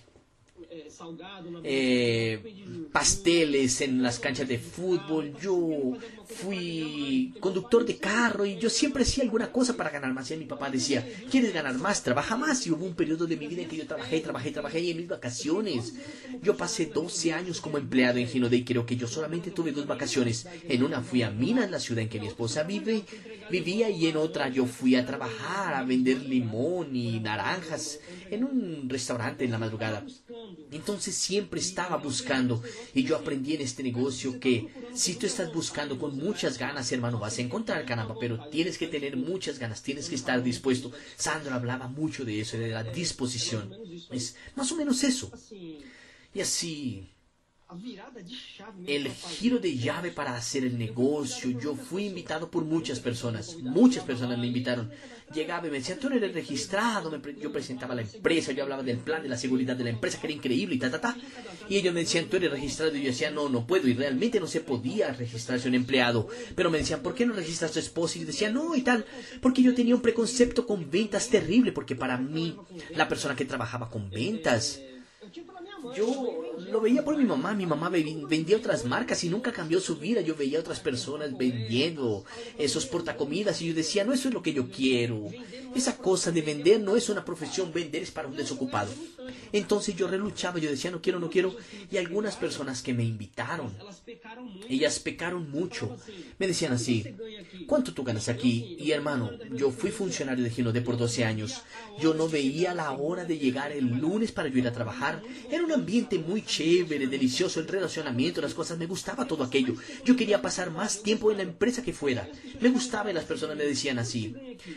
eh, 1.65 2.89
pasteles 2.93 3.81
en 3.81 4.03
las 4.03 4.19
canchas 4.19 4.49
de 4.49 4.59
fútbol, 4.59 5.35
yo 5.41 5.93
fui 6.31 7.35
conductor 7.41 7.85
de 7.85 7.97
carro 7.97 8.47
y 8.47 8.59
yo 8.59 8.71
siempre 8.71 9.03
hacía 9.03 9.25
alguna 9.25 9.51
cosa 9.53 9.77
para 9.77 9.91
ganar 9.91 10.13
más. 10.13 10.31
Y 10.31 10.37
mi 10.37 10.45
papá 10.45 10.71
decía, 10.71 11.07
¿quieres 11.31 11.53
ganar 11.53 11.77
más? 11.79 12.03
Trabaja 12.03 12.37
más. 12.37 12.67
Y 12.67 12.71
hubo 12.71 12.85
un 12.85 12.95
periodo 12.95 13.27
de 13.27 13.37
mi 13.37 13.47
vida 13.47 13.63
en 13.63 13.69
que 13.69 13.77
yo 13.77 13.87
trabajé, 13.87 14.21
trabajé, 14.21 14.51
trabajé 14.51 14.81
y 14.81 14.91
en 14.91 14.99
mis 14.99 15.09
vacaciones. 15.09 15.95
Yo 16.43 16.57
pasé 16.57 16.87
12 16.87 17.33
años 17.33 17.61
como 17.61 17.79
empleado 17.79 18.19
en 18.19 18.29
Gino 18.29 18.49
y 18.51 18.65
creo 18.65 18.87
que 18.87 18.97
yo 18.97 19.07
solamente 19.07 19.51
tuve 19.51 19.73
dos 19.73 19.87
vacaciones. 19.87 20.47
En 20.69 20.83
una 20.83 21.03
fui 21.03 21.23
a 21.23 21.31
Minas, 21.31 21.71
la 21.71 21.81
ciudad 21.81 22.03
en 22.03 22.09
que 22.09 22.21
mi 22.21 22.27
esposa 22.27 22.63
vive, 22.63 23.05
vivía, 23.51 23.91
y 23.91 24.07
en 24.07 24.17
otra 24.17 24.49
yo 24.49 24.67
fui 24.67 24.95
a 24.95 25.07
trabajar, 25.07 25.75
a 25.75 25.85
vender 25.85 26.23
limón 26.23 26.95
y 26.95 27.21
naranjas 27.21 28.01
en 28.31 28.45
un 28.45 28.89
restaurante 28.89 29.45
en 29.45 29.51
la 29.51 29.59
madrugada. 29.59 30.05
Entonces 30.71 31.15
siempre 31.15 31.61
estaba 31.61 31.97
buscando 31.97 32.63
y 32.95 33.03
yo 33.03 33.17
aprendí 33.17 33.55
en 33.55 33.63
este 33.63 33.83
negocio 33.83 34.39
que 34.39 34.69
si 34.95 35.15
tú 35.15 35.27
estás 35.27 35.53
buscando 35.53 35.99
con 35.99 36.20
muchas 36.21 36.59
ganas, 36.59 36.91
hermano, 36.93 37.19
vas 37.19 37.39
a 37.39 37.43
encontrar, 37.43 37.85
caramba, 37.85 38.17
pero 38.19 38.49
tienes 38.49 38.79
que 38.79 38.87
tener 38.87 39.17
muchas 39.17 39.59
ganas, 39.59 39.83
tienes 39.83 40.09
que 40.09 40.15
estar 40.15 40.43
dispuesto. 40.43 40.93
Sandra 41.17 41.57
hablaba 41.57 41.89
mucho 41.89 42.25
de 42.25 42.41
eso, 42.41 42.59
de 42.59 42.69
la 42.69 42.85
disposición. 42.85 43.75
Es 44.11 44.37
más 44.57 44.71
o 44.73 44.77
menos 44.77 45.03
eso. 45.05 45.31
Y 46.33 46.41
así 46.41 47.09
el 48.87 49.09
giro 49.11 49.59
de 49.59 49.77
llave 49.77 50.11
para 50.11 50.35
hacer 50.35 50.65
el 50.65 50.79
negocio. 50.79 51.51
Yo 51.59 51.75
fui 51.75 52.07
invitado 52.07 52.51
por 52.51 52.65
muchas 52.65 53.01
personas, 53.01 53.57
muchas 53.63 54.05
personas 54.05 54.39
me 54.39 54.47
invitaron. 54.47 54.91
Llegaba 55.33 55.69
y 55.69 55.71
me 55.71 55.79
decían, 55.79 56.01
tú 56.01 56.11
no 56.11 56.17
eres 56.17 56.35
registrado. 56.35 57.17
yo 57.41 57.53
presentaba 57.53 57.95
la 57.95 58.03
empresa, 58.03 58.51
yo 58.51 58.65
hablaba 58.65 58.83
del 58.83 58.99
plan 58.99 59.23
de 59.23 59.29
la 59.29 59.37
seguridad 59.37 59.77
de 59.77 59.85
la 59.85 59.91
empresa, 59.91 60.21
que 60.21 60.27
era 60.27 60.35
increíble 60.35 60.75
y 60.75 60.79
ta, 60.79 60.91
ta, 60.91 61.01
ta. 61.01 61.17
Y 61.69 61.77
ellos 61.77 61.95
me 61.95 62.01
decían, 62.01 62.25
tú 62.25 62.37
eres 62.37 62.51
registrado. 62.51 62.97
Y 62.97 63.03
yo 63.03 63.07
decía, 63.07 63.31
no, 63.31 63.49
no 63.49 63.65
puedo. 63.65 63.87
Y 63.87 63.95
realmente 63.95 64.41
no 64.41 64.49
se 64.49 64.61
podía 64.61 65.13
registrarse 65.13 65.69
un 65.69 65.77
empleado. 65.77 66.27
Pero 66.57 66.71
me 66.71 66.79
decían, 66.79 67.01
¿por 67.01 67.15
qué 67.15 67.27
no 67.27 67.35
registras 67.35 67.71
a 67.71 67.75
tu 67.75 67.79
esposa? 67.79 68.19
Y 68.19 68.23
yo 68.23 68.27
decía, 68.27 68.51
no, 68.51 68.75
y 68.75 68.83
tal. 68.83 69.05
Porque 69.41 69.63
yo 69.63 69.73
tenía 69.73 69.95
un 69.95 70.03
preconcepto 70.03 70.67
con 70.67 70.91
ventas 70.91 71.29
terrible. 71.29 71.71
Porque 71.71 71.95
para 71.95 72.19
mí, 72.19 72.57
la 72.97 73.07
persona 73.07 73.37
que 73.37 73.45
trabajaba 73.45 73.89
con 73.89 74.11
ventas 74.11 74.81
yo 75.97 76.55
lo 76.71 76.81
veía 76.81 77.05
por 77.05 77.17
mi 77.17 77.25
mamá. 77.25 77.55
Mi 77.55 77.67
mamá 77.67 77.89
vendía 77.89 78.57
otras 78.57 78.85
marcas 78.85 79.25
y 79.25 79.29
nunca 79.29 79.53
cambió 79.53 79.81
su 79.81 79.97
vida. 79.97 80.21
Yo 80.21 80.35
veía 80.35 80.61
otras 80.61 80.81
personas 80.81 81.37
vendiendo 81.37 82.25
esos 82.59 82.87
portacomidas 82.87 83.61
y 83.63 83.69
yo 83.69 83.75
decía, 83.75 84.05
no, 84.05 84.13
eso 84.13 84.29
es 84.29 84.35
lo 84.35 84.43
que 84.43 84.53
yo 84.53 84.69
quiero. 84.71 85.29
Esa 85.75 85.97
cosa 85.97 86.31
de 86.33 86.43
vender 86.43 86.81
no 86.81 86.97
es 86.97 87.09
una 87.09 87.25
profesión, 87.25 87.73
vender 87.73 88.03
es 88.03 88.11
para 88.11 88.29
un 88.29 88.37
desocupado. 88.37 88.91
Entonces 89.53 89.97
yo 89.97 90.09
reluchaba, 90.09 90.59
yo 90.59 90.71
decía, 90.71 90.91
no 90.91 91.01
quiero, 91.01 91.21
no 91.21 91.31
quiero. 91.31 91.57
Y 91.91 91.97
algunas 91.97 92.37
personas 92.37 92.83
que 92.83 92.95
me 92.95 93.05
invitaron, 93.05 93.73
ellas 94.69 94.99
pecaron 94.99 95.51
mucho. 95.51 95.97
Me 96.39 96.47
decían 96.47 96.73
así, 96.73 97.05
¿cuánto 97.67 97.93
tú 97.93 98.03
ganas 98.03 98.29
aquí? 98.29 98.77
Y 98.79 98.91
hermano, 98.93 99.31
yo 99.55 99.71
fui 99.71 99.91
funcionario 99.91 100.45
de 100.45 100.51
Ginode 100.51 100.81
por 100.81 100.97
12 100.97 101.25
años. 101.25 101.63
Yo 102.01 102.15
no 102.15 102.29
veía 102.29 102.75
la 102.75 102.93
hora 102.93 103.25
de 103.25 103.39
llegar 103.39 103.73
el 103.73 103.87
lunes 103.87 104.33
para 104.33 104.49
yo 104.49 104.59
ir 104.59 104.67
a 104.67 104.73
trabajar. 104.73 105.23
Era 105.51 105.65
un 105.65 105.73
ambiente 105.73 106.19
muy 106.19 106.43
chévere, 106.43 107.07
delicioso, 107.07 107.61
el 107.61 107.69
relacionamiento, 107.69 108.41
las 108.41 108.55
cosas, 108.55 108.79
me 108.79 108.87
gustaba 108.87 109.27
todo 109.27 109.45
aquello. 109.45 109.75
Yo 110.05 110.17
quería 110.17 110.43
pasar 110.43 110.71
más 110.71 111.03
tiempo 111.03 111.31
en 111.31 111.39
la 111.39 111.43
empresa 111.43 111.83
que 111.83 111.93
fuera. 111.93 112.29
Me 112.61 112.71
gustaba 112.71 113.11
y 113.11 113.15
las 113.15 113.25
personas 113.25 113.57
me 113.57 113.65
decían 113.65 113.99
así, 113.99 114.35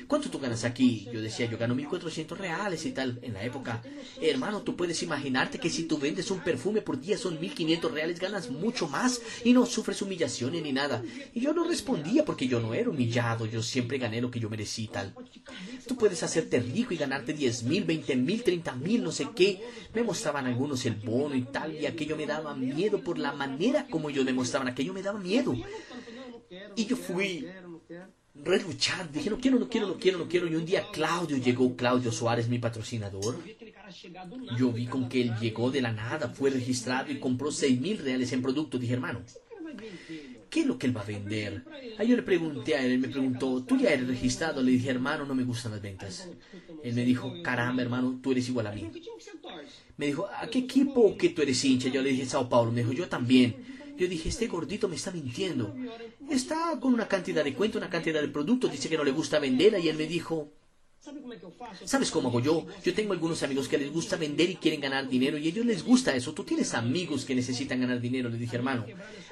¿cuánto 0.08 0.30
tú 0.30 0.40
ganas 0.40 0.64
aquí? 0.64 1.08
Yo 1.12 1.22
decía, 1.22 1.46
yo 1.50 1.58
gano 1.58 1.76
1.400 1.76 2.38
reales 2.38 2.86
y 2.86 2.92
tal. 2.92 3.20
En 3.22 3.34
la 3.34 3.44
época, 3.44 3.82
hermano, 4.22 4.43
tú 4.64 4.76
puedes 4.76 5.02
imaginarte 5.04 5.60
que 5.60 5.70
si 5.70 5.84
tú 5.84 5.98
vendes 5.98 6.30
un 6.32 6.40
perfume 6.40 6.82
por 6.82 7.00
día 7.00 7.18
son 7.18 7.40
1.500 7.40 7.92
reales, 7.92 8.20
ganas 8.20 8.50
mucho 8.50 8.88
más 8.88 9.22
y 9.44 9.54
no 9.54 9.66
sufres 9.66 10.02
humillaciones 10.02 10.62
ni 10.62 10.74
nada. 10.74 11.04
Y 11.34 11.42
yo 11.42 11.54
no 11.54 11.64
respondía 11.64 12.26
porque 12.26 12.48
yo 12.48 12.60
no 12.60 12.74
era 12.74 12.90
humillado, 12.90 13.46
yo 13.46 13.62
siempre 13.62 13.98
gané 13.98 14.22
lo 14.22 14.32
que 14.32 14.40
yo 14.40 14.50
merecí 14.50 14.88
tal. 14.88 15.14
Tú 15.88 15.96
puedes 15.96 16.24
hacerte 16.24 16.60
rico 16.60 16.94
y 16.94 16.98
ganarte 16.98 17.34
10 17.34 17.64
mil, 17.64 17.84
20 17.84 18.16
mil, 18.16 18.44
30 18.44 18.76
mil, 18.76 19.04
no 19.04 19.12
sé 19.12 19.28
qué. 19.36 19.62
Me 19.94 20.04
mostraban 20.04 20.46
algunos 20.46 20.86
el 20.86 20.96
bono 20.96 21.36
y 21.36 21.44
tal, 21.44 21.74
y 21.74 21.86
aquello 21.86 22.16
me 22.16 22.26
daba 22.26 22.56
miedo 22.56 23.02
por 23.02 23.18
la 23.18 23.34
manera 23.34 23.88
como 23.90 24.10
ellos 24.10 24.26
me 24.26 24.34
mostraban, 24.34 24.68
aquello 24.68 24.94
me 24.94 25.02
daba 25.02 25.20
miedo. 25.20 25.56
Y 26.76 26.86
yo 26.86 26.96
fui 26.96 27.46
reluchar, 28.36 29.12
dije, 29.12 29.30
no 29.30 29.38
quiero, 29.38 29.60
no 29.60 29.70
quiero, 29.70 29.88
no 29.88 29.98
quiero, 29.98 30.18
no 30.18 30.28
quiero. 30.28 30.48
Y 30.48 30.56
un 30.56 30.66
día 30.66 30.86
Claudio 30.92 31.38
llegó, 31.38 31.76
Claudio 31.76 32.12
Suárez, 32.12 32.48
mi 32.50 32.60
patrocinador. 32.60 33.38
Yo 34.58 34.72
vi 34.72 34.86
con 34.88 35.10
que 35.10 35.22
él 35.22 35.34
llegó 35.40 35.72
de 35.72 35.82
la 35.82 35.92
nada, 35.92 36.30
fue 36.30 36.50
registrado 36.50 37.12
y 37.12 37.20
compró 37.20 37.52
6 37.52 37.80
mil 37.80 37.98
reales 37.98 38.32
en 38.34 38.42
producto. 38.42 38.78
Dije, 38.78 38.94
hermano, 38.94 39.22
¿qué 40.50 40.62
es 40.62 40.66
lo 40.66 40.78
que 40.78 40.88
él 40.88 40.96
va 40.96 41.02
a 41.02 41.06
vender? 41.06 41.64
Ahí 41.98 42.08
yo 42.08 42.16
le 42.16 42.24
pregunté 42.24 42.76
a 42.76 42.86
él, 42.86 42.92
él 42.92 43.00
me 43.00 43.10
preguntó, 43.10 43.64
¿tú 43.64 43.78
ya 43.78 43.92
eres 43.92 44.08
registrado? 44.08 44.62
Le 44.62 44.72
dije, 44.72 44.90
hermano, 44.90 45.26
no 45.26 45.36
me 45.36 45.44
gustan 45.44 45.72
las 45.72 45.82
ventas. 45.82 46.30
Él 46.84 46.94
me 46.94 47.06
dijo, 47.06 47.34
caramba, 47.44 47.82
hermano, 47.82 48.20
tú 48.22 48.32
eres 48.32 48.48
igual 48.50 48.68
a 48.68 48.72
mí. 48.72 48.90
Me 49.98 50.08
dijo, 50.08 50.28
¿a 50.28 50.48
qué 50.48 50.60
equipo 50.60 51.16
que 51.18 51.30
tú 51.30 51.42
eres 51.42 51.64
hincha? 51.64 51.90
Yo 51.90 52.02
le 52.02 52.10
dije, 52.10 52.26
Sao 52.26 52.50
Paulo. 52.50 52.72
Me 52.72 52.82
dijo, 52.82 52.94
yo 52.94 53.08
también. 53.08 53.56
Yo 53.98 54.08
dije, 54.08 54.30
este 54.30 54.48
gordito 54.48 54.90
me 54.90 54.96
está 54.96 55.12
mintiendo. 55.12 55.76
Está 56.30 56.80
con 56.80 56.94
una 56.94 57.08
cantidad 57.08 57.44
de 57.44 57.54
cuentos, 57.54 57.80
una 57.80 57.92
cantidad 57.92 58.22
de 58.22 58.28
productos, 58.28 58.72
dice 58.72 58.90
que 58.90 58.98
no 58.98 59.04
le 59.04 59.12
gusta 59.12 59.40
vender. 59.40 59.78
Y 59.80 59.90
él 59.90 59.98
me 59.98 60.08
dijo, 60.08 60.52
¿Sabes 61.86 62.12
cómo 62.12 62.30
hago 62.30 62.40
yo? 62.40 62.66
Yo 62.84 62.94
tengo 62.94 63.12
algunos 63.12 63.44
amigos 63.44 63.68
que 63.68 63.78
les 63.78 63.92
gusta 63.92 64.16
vender 64.16 64.50
y 64.50 64.56
quieren 64.56 64.80
ganar 64.80 65.10
dinero 65.10 65.38
y 65.38 65.48
a 65.48 65.50
ellos 65.50 65.66
les 65.66 65.84
gusta 65.84 66.16
eso. 66.16 66.34
Tú 66.34 66.44
tienes 66.46 66.74
amigos 66.74 67.26
que 67.26 67.36
necesitan 67.36 67.82
ganar 67.82 68.00
dinero. 68.00 68.30
Le 68.30 68.38
dije, 68.38 68.56
hermano, 68.56 68.86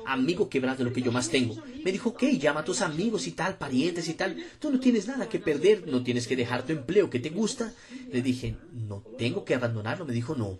amigo 0.05 0.49
quebrado 0.49 0.83
lo 0.83 0.91
que 0.91 1.01
yo 1.01 1.13
más 1.13 1.29
tengo. 1.29 1.55
Me 1.83 1.93
dijo, 1.93 2.09
ok, 2.09 2.23
llama 2.39 2.59
a 2.59 2.65
tus 2.65 2.81
amigos 2.81 3.25
y 3.27 3.31
tal, 3.31 3.57
parientes 3.57 4.09
y 4.09 4.15
tal. 4.15 4.35
Tú 4.59 4.69
no 4.69 4.79
tienes 4.79 5.07
nada 5.07 5.29
que 5.29 5.39
perder, 5.39 5.87
no 5.87 6.03
tienes 6.03 6.27
que 6.27 6.35
dejar 6.35 6.65
tu 6.65 6.73
empleo 6.73 7.09
que 7.09 7.19
te 7.19 7.29
gusta. 7.29 7.73
Le 8.11 8.21
dije, 8.21 8.57
no 8.73 9.01
tengo 9.17 9.45
que 9.45 9.55
abandonarlo. 9.55 10.05
Me 10.05 10.13
dijo, 10.13 10.35
no. 10.35 10.59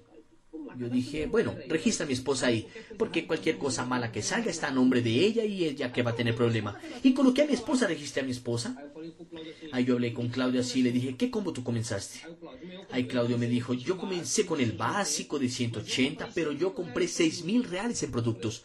Yo 0.78 0.90
dije, 0.90 1.26
bueno, 1.26 1.54
registra 1.68 2.06
a 2.06 2.08
mi 2.08 2.14
esposa 2.14 2.48
ahí, 2.48 2.68
porque 2.98 3.28
cualquier 3.28 3.58
cosa 3.58 3.86
mala 3.86 4.12
que 4.12 4.22
salga 4.22 4.50
está 4.50 4.68
a 4.68 4.72
nombre 4.72 5.02
de 5.02 5.12
ella 5.12 5.44
y 5.44 5.66
ella 5.66 5.92
que 5.92 6.02
va 6.02 6.12
a 6.12 6.16
tener 6.16 6.36
problema. 6.36 6.80
Y 7.04 7.14
coloqué 7.14 7.42
a 7.42 7.46
mi 7.46 7.54
esposa, 7.54 7.88
registré 7.88 8.22
a 8.22 8.26
mi 8.26 8.32
esposa. 8.32 8.76
Ahí 9.72 9.86
yo 9.86 9.94
hablé 9.94 10.14
con 10.14 10.30
Claudio 10.30 10.62
así, 10.62 10.82
le 10.82 10.92
dije, 10.92 11.16
¿qué 11.16 11.32
cómo 11.32 11.54
tú 11.54 11.64
comenzaste? 11.64 12.20
Ahí 12.92 13.08
Claudio 13.08 13.38
me 13.38 13.48
dijo, 13.48 13.74
yo 13.74 13.98
comencé 13.98 14.46
con 14.46 14.60
el 14.60 14.74
básico 14.74 15.40
de 15.40 15.50
180, 15.50 16.30
pero 16.34 16.52
yo 16.52 16.74
compré 16.74 17.08
6 17.08 17.46
mil 17.46 17.64
reales 17.64 18.04
en 18.04 18.12
productos. 18.12 18.64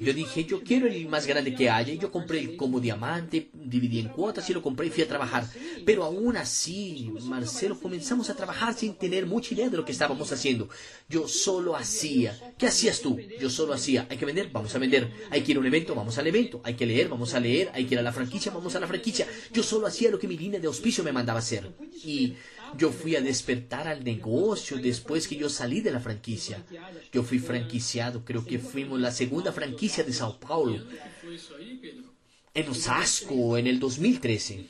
Yo 0.00 0.14
dije, 0.14 0.44
yo 0.44 0.62
quiero 0.62 0.86
el 0.86 1.08
más 1.08 1.26
grande 1.26 1.54
que 1.54 1.68
haya. 1.68 1.92
Y 1.92 1.98
yo 1.98 2.10
compré 2.10 2.40
el 2.40 2.56
como 2.56 2.80
diamante, 2.80 3.50
dividí 3.52 4.00
en 4.00 4.08
cuotas 4.08 4.48
y 4.48 4.54
lo 4.54 4.62
compré 4.62 4.86
y 4.86 4.90
fui 4.90 5.02
a 5.02 5.08
trabajar. 5.08 5.46
Pero 5.84 6.04
aún 6.04 6.36
así, 6.38 7.12
Marcelo, 7.24 7.78
comenzamos 7.78 8.30
a 8.30 8.34
trabajar 8.34 8.74
sin 8.74 8.94
tener 8.94 9.26
mucha 9.26 9.54
idea 9.54 9.68
de 9.68 9.76
lo 9.76 9.84
que 9.84 9.92
estábamos 9.92 10.32
haciendo. 10.32 10.70
Yo 11.08 11.28
solo 11.28 11.76
hacía. 11.76 12.54
¿Qué 12.56 12.66
hacías 12.66 13.00
tú? 13.00 13.18
Yo 13.38 13.50
solo 13.50 13.74
hacía. 13.74 14.06
Hay 14.08 14.16
que 14.16 14.24
vender, 14.24 14.48
vamos 14.50 14.74
a 14.74 14.78
vender. 14.78 15.10
Hay 15.30 15.42
que 15.42 15.52
ir 15.52 15.58
a 15.58 15.60
un 15.60 15.66
evento, 15.66 15.94
vamos 15.94 16.16
al 16.16 16.26
evento. 16.26 16.62
Hay 16.64 16.74
que 16.74 16.86
leer, 16.86 17.08
vamos 17.08 17.34
a 17.34 17.40
leer. 17.40 17.70
Hay 17.74 17.84
que 17.84 17.94
ir 17.94 17.98
a 17.98 18.02
la 18.02 18.12
franquicia, 18.12 18.50
vamos 18.50 18.74
a 18.74 18.80
la 18.80 18.86
franquicia. 18.86 19.26
Yo 19.52 19.62
solo 19.62 19.86
hacía 19.86 20.10
lo 20.10 20.18
que 20.18 20.28
mi 20.28 20.38
línea 20.38 20.60
de 20.60 20.66
auspicio 20.66 21.04
me 21.04 21.12
mandaba 21.12 21.40
hacer. 21.40 21.70
Y 22.04 22.34
yo 22.76 22.90
fui 22.90 23.16
a 23.16 23.20
despertar 23.20 23.88
al 23.88 24.04
negocio 24.04 24.78
después 24.78 25.26
que 25.28 25.36
yo 25.36 25.48
salí 25.48 25.80
de 25.80 25.90
la 25.90 26.00
franquicia. 26.00 26.64
Yo 27.12 27.22
fui 27.22 27.38
franquiciado, 27.38 28.24
creo 28.24 28.44
que 28.44 28.58
fuimos 28.58 29.00
la 29.00 29.10
segunda 29.10 29.52
franquicia 29.52 30.04
de 30.04 30.12
Sao 30.12 30.38
Paulo. 30.38 30.82
En 32.52 32.68
Osasco, 32.68 33.56
en 33.56 33.66
el 33.66 33.78
2013. 33.78 34.66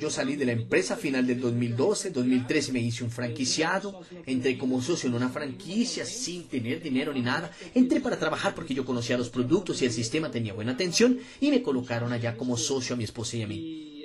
Yo 0.00 0.10
salí 0.10 0.34
de 0.34 0.46
la 0.46 0.52
empresa 0.52 0.96
final 0.96 1.24
del 1.24 1.40
2012, 1.40 2.10
2013 2.10 2.72
me 2.72 2.80
hice 2.80 3.04
un 3.04 3.10
franquiciado, 3.12 4.00
entré 4.26 4.58
como 4.58 4.82
socio 4.82 5.08
en 5.08 5.14
una 5.14 5.28
franquicia 5.28 6.04
sin 6.04 6.48
tener 6.48 6.82
dinero 6.82 7.12
ni 7.12 7.20
nada. 7.20 7.52
Entré 7.74 8.00
para 8.00 8.18
trabajar 8.18 8.54
porque 8.56 8.74
yo 8.74 8.84
conocía 8.84 9.16
los 9.16 9.30
productos 9.30 9.80
y 9.80 9.84
el 9.84 9.92
sistema 9.92 10.32
tenía 10.32 10.54
buena 10.54 10.72
atención 10.72 11.20
y 11.40 11.50
me 11.50 11.62
colocaron 11.62 12.12
allá 12.12 12.36
como 12.36 12.56
socio 12.56 12.94
a 12.94 12.96
mi 12.96 13.04
esposa 13.04 13.36
y 13.36 13.42
a 13.42 13.46
mí. 13.46 13.95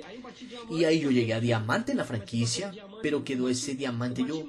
Y 0.70 0.84
ahí 0.84 1.00
yo 1.00 1.10
llegué 1.10 1.34
a 1.34 1.40
diamante 1.40 1.92
en 1.92 1.98
la 1.98 2.04
franquicia, 2.04 2.72
pero 3.02 3.24
quedó 3.24 3.48
ese 3.48 3.74
diamante. 3.74 4.24
Yo 4.26 4.46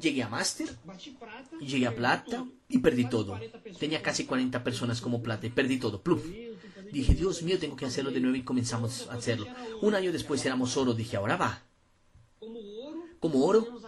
llegué 0.00 0.22
a 0.22 0.28
máster, 0.28 0.68
llegué 1.60 1.86
a 1.86 1.94
plata 1.94 2.46
y 2.68 2.78
perdí 2.78 3.08
todo. 3.08 3.38
Tenía 3.78 4.02
casi 4.02 4.24
40 4.24 4.62
personas 4.64 5.00
como 5.00 5.22
plata 5.22 5.46
y 5.46 5.50
perdí 5.50 5.78
todo. 5.78 6.02
Pluf. 6.02 6.24
Dije, 6.92 7.14
Dios 7.14 7.42
mío, 7.42 7.58
tengo 7.58 7.76
que 7.76 7.86
hacerlo 7.86 8.10
de 8.10 8.20
nuevo 8.20 8.36
y 8.36 8.42
comenzamos 8.42 9.08
a 9.08 9.14
hacerlo. 9.14 9.46
Un 9.80 9.94
año 9.94 10.12
después 10.12 10.44
éramos 10.44 10.76
oro. 10.76 10.92
Dije, 10.92 11.16
ahora 11.16 11.36
va. 11.36 11.62
Como 13.22 13.46
oro, 13.46 13.80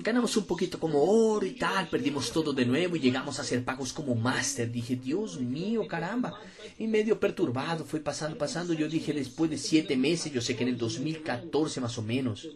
ganamos 0.00 0.38
un 0.38 0.46
poquito 0.46 0.80
como 0.80 1.02
oro 1.02 1.44
y 1.44 1.52
tal, 1.52 1.90
perdimos 1.90 2.32
todo 2.32 2.54
de 2.54 2.64
nuevo 2.64 2.96
y 2.96 3.00
llegamos 3.00 3.38
a 3.38 3.42
hacer 3.42 3.62
pagos 3.62 3.92
como 3.92 4.14
máster. 4.14 4.72
Dije, 4.72 4.96
Dios 4.96 5.38
mío, 5.38 5.86
caramba. 5.86 6.40
Y 6.78 6.86
medio 6.86 7.20
perturbado, 7.20 7.84
fue 7.84 8.00
pasando, 8.00 8.38
pasando. 8.38 8.72
Yo 8.72 8.88
dije, 8.88 9.12
después 9.12 9.50
de 9.50 9.58
siete 9.58 9.98
meses, 9.98 10.32
yo 10.32 10.40
sé 10.40 10.56
que 10.56 10.62
en 10.62 10.70
el 10.70 10.78
2014 10.78 11.82
más 11.82 11.98
o 11.98 12.02
menos, 12.02 12.48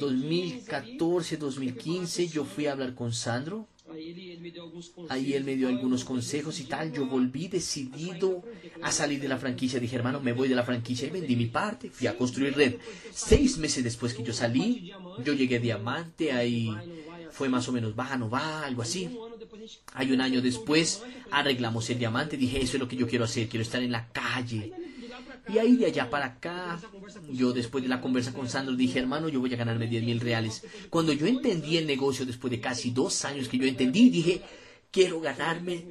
2014, 0.00 1.36
2015, 1.36 2.26
yo 2.26 2.44
fui 2.44 2.66
a 2.66 2.72
hablar 2.72 2.96
con 2.96 3.12
Sandro 3.12 3.68
Ahí 5.08 5.34
él 5.34 5.44
me 5.44 5.56
dio 5.56 5.68
algunos 5.68 6.04
consejos 6.04 6.60
y 6.60 6.64
tal. 6.64 6.92
Yo 6.92 7.06
volví 7.06 7.48
decidido 7.48 8.42
a 8.82 8.90
salir 8.90 9.20
de 9.20 9.28
la 9.28 9.38
franquicia. 9.38 9.80
Dije, 9.80 9.96
hermano, 9.96 10.20
me 10.20 10.32
voy 10.32 10.48
de 10.48 10.54
la 10.54 10.64
franquicia 10.64 11.08
y 11.08 11.10
vendí 11.10 11.36
mi 11.36 11.46
parte. 11.46 11.90
Fui 11.90 12.06
a 12.06 12.16
construir 12.16 12.54
red. 12.54 12.76
Seis 13.12 13.58
meses 13.58 13.84
después 13.84 14.14
que 14.14 14.22
yo 14.22 14.32
salí, 14.32 14.92
yo 15.24 15.32
llegué 15.32 15.56
a 15.56 15.60
Diamante. 15.60 16.32
Ahí 16.32 16.70
fue 17.30 17.48
más 17.48 17.68
o 17.68 17.72
menos, 17.72 17.98
va, 17.98 18.16
no 18.16 18.30
va, 18.30 18.64
algo 18.64 18.82
así. 18.82 19.10
Hay 19.94 20.12
un 20.12 20.20
año 20.20 20.40
después, 20.40 21.02
arreglamos 21.30 21.88
el 21.90 21.98
diamante. 21.98 22.36
Dije, 22.36 22.60
eso 22.60 22.76
es 22.76 22.80
lo 22.80 22.88
que 22.88 22.96
yo 22.96 23.08
quiero 23.08 23.24
hacer. 23.24 23.48
Quiero 23.48 23.62
estar 23.62 23.82
en 23.82 23.92
la 23.92 24.08
calle 24.08 24.72
y 25.48 25.58
ahí 25.58 25.76
de 25.76 25.86
allá 25.86 26.08
para 26.08 26.26
acá, 26.26 26.80
yo 27.30 27.52
después 27.52 27.82
de 27.82 27.88
la 27.88 28.00
conversa 28.00 28.32
con 28.32 28.48
Sandro 28.48 28.74
dije, 28.74 28.98
hermano, 28.98 29.28
yo 29.28 29.40
voy 29.40 29.52
a 29.52 29.56
ganarme 29.56 29.86
10 29.86 30.04
mil 30.04 30.20
reales. 30.20 30.64
Cuando 30.90 31.12
yo 31.12 31.26
entendí 31.26 31.76
el 31.76 31.86
negocio 31.86 32.24
después 32.24 32.50
de 32.50 32.60
casi 32.60 32.90
dos 32.90 33.24
años 33.24 33.48
que 33.48 33.58
yo 33.58 33.66
entendí, 33.66 34.08
dije, 34.08 34.42
quiero 34.94 35.20
ganarme 35.20 35.84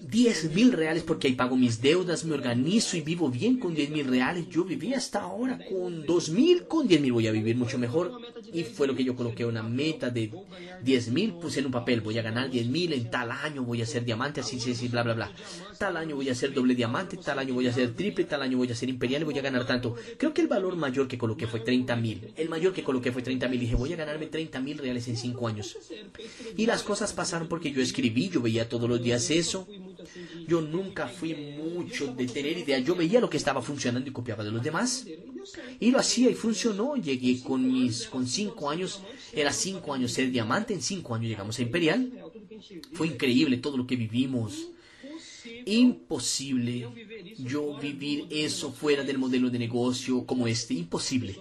10 0.00 0.54
mil 0.54 0.72
reales 0.72 1.02
porque 1.02 1.28
ahí 1.28 1.34
pago 1.34 1.56
mis 1.58 1.82
deudas, 1.82 2.24
me 2.24 2.32
organizo 2.32 2.96
y 2.96 3.02
vivo 3.02 3.28
bien 3.28 3.58
con 3.58 3.74
10 3.74 3.90
mil 3.90 4.06
reales. 4.06 4.48
Yo 4.48 4.64
viví 4.64 4.94
hasta 4.94 5.20
ahora 5.20 5.58
con 5.68 6.06
2 6.06 6.30
mil, 6.30 6.66
con 6.66 6.88
10 6.88 7.02
mil 7.02 7.12
voy 7.12 7.26
a 7.26 7.32
vivir 7.32 7.54
mucho 7.54 7.78
mejor. 7.78 8.18
Y 8.50 8.64
fue 8.64 8.86
lo 8.86 8.94
que 8.96 9.04
yo 9.04 9.14
coloqué, 9.14 9.44
una 9.44 9.62
meta 9.62 10.08
de 10.08 10.32
10 10.82 11.08
mil, 11.10 11.34
puse 11.34 11.60
en 11.60 11.66
un 11.66 11.72
papel, 11.72 12.00
voy 12.00 12.16
a 12.16 12.22
ganar 12.22 12.50
10 12.50 12.66
mil, 12.68 12.94
en 12.94 13.10
tal 13.10 13.30
año 13.30 13.62
voy 13.62 13.82
a 13.82 13.86
ser 13.86 14.06
diamante, 14.06 14.40
así, 14.40 14.56
así, 14.56 14.72
así, 14.72 14.88
bla, 14.88 15.02
bla, 15.02 15.12
bla. 15.12 15.32
Tal 15.78 15.96
año 15.98 16.16
voy 16.16 16.30
a 16.30 16.34
ser 16.34 16.54
doble 16.54 16.74
diamante, 16.74 17.18
tal 17.18 17.38
año 17.38 17.52
voy 17.52 17.66
a 17.66 17.72
ser 17.74 17.92
triple, 17.92 18.24
tal 18.24 18.40
año 18.40 18.56
voy 18.56 18.70
a 18.70 18.74
ser 18.74 18.88
imperial 18.88 19.22
y 19.22 19.24
voy 19.26 19.38
a 19.38 19.42
ganar 19.42 19.66
tanto. 19.66 19.96
Creo 20.16 20.32
que 20.32 20.40
el 20.40 20.48
valor 20.48 20.76
mayor 20.76 21.08
que 21.08 21.18
coloqué 21.18 21.46
fue 21.46 21.60
30 21.60 21.94
mil. 21.96 22.32
El 22.36 22.48
mayor 22.48 22.72
que 22.72 22.82
coloqué 22.82 23.12
fue 23.12 23.20
30 23.20 23.48
mil. 23.48 23.60
Dije, 23.60 23.74
voy 23.74 23.92
a 23.92 23.96
ganarme 23.96 24.26
30 24.28 24.60
mil 24.60 24.78
reales 24.78 25.08
en 25.08 25.16
5 25.16 25.48
años. 25.48 25.76
Y 26.56 26.66
las 26.66 26.82
cosas 26.82 27.12
pasaron 27.12 27.48
porque 27.48 27.70
escribí, 27.82 28.28
yo 28.28 28.40
veía 28.40 28.68
todos 28.68 28.88
los 28.88 29.02
días 29.02 29.30
eso. 29.30 29.66
Yo 30.46 30.60
nunca 30.60 31.06
fui 31.08 31.34
mucho 31.34 32.08
de 32.08 32.26
tener 32.26 32.58
ideas. 32.58 32.84
Yo 32.84 32.94
veía 32.94 33.20
lo 33.20 33.30
que 33.30 33.36
estaba 33.36 33.62
funcionando 33.62 34.08
y 34.08 34.12
copiaba 34.12 34.44
de 34.44 34.50
los 34.50 34.62
demás. 34.62 35.06
Y 35.80 35.90
lo 35.90 35.98
hacía 35.98 36.30
y 36.30 36.34
funcionó. 36.34 36.96
Llegué 36.96 37.40
con 37.40 37.70
mis 37.70 38.06
con 38.06 38.26
cinco 38.26 38.70
años. 38.70 39.00
Era 39.32 39.52
cinco 39.52 39.94
años 39.94 40.12
ser 40.12 40.30
diamante. 40.30 40.74
En 40.74 40.82
cinco 40.82 41.14
años 41.14 41.28
llegamos 41.28 41.58
a 41.58 41.62
Imperial. 41.62 42.12
Fue 42.92 43.06
increíble 43.06 43.56
todo 43.58 43.76
lo 43.76 43.86
que 43.86 43.96
vivimos. 43.96 44.68
Imposible 45.64 46.88
yo 47.38 47.78
vivir 47.78 48.26
eso 48.30 48.72
fuera 48.72 49.02
del 49.04 49.18
modelo 49.18 49.50
de 49.50 49.58
negocio 49.58 50.24
como 50.26 50.46
este. 50.46 50.74
Imposible. 50.74 51.36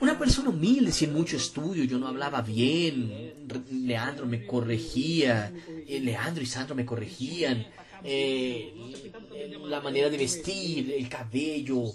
Una 0.00 0.18
persona 0.18 0.48
humilde, 0.48 0.92
sin 0.92 1.12
mucho 1.12 1.36
estudio, 1.36 1.84
yo 1.84 1.98
no 1.98 2.08
hablaba 2.08 2.40
bien, 2.40 3.34
Leandro 3.70 4.26
me 4.26 4.46
corregía, 4.46 5.52
eh, 5.86 6.00
Leandro 6.00 6.42
y 6.42 6.46
Sandro 6.46 6.74
me 6.74 6.86
corregían, 6.86 7.66
eh, 8.02 8.72
la 9.66 9.80
manera 9.82 10.08
de 10.08 10.16
vestir, 10.16 10.92
el 10.92 11.06
cabello. 11.08 11.92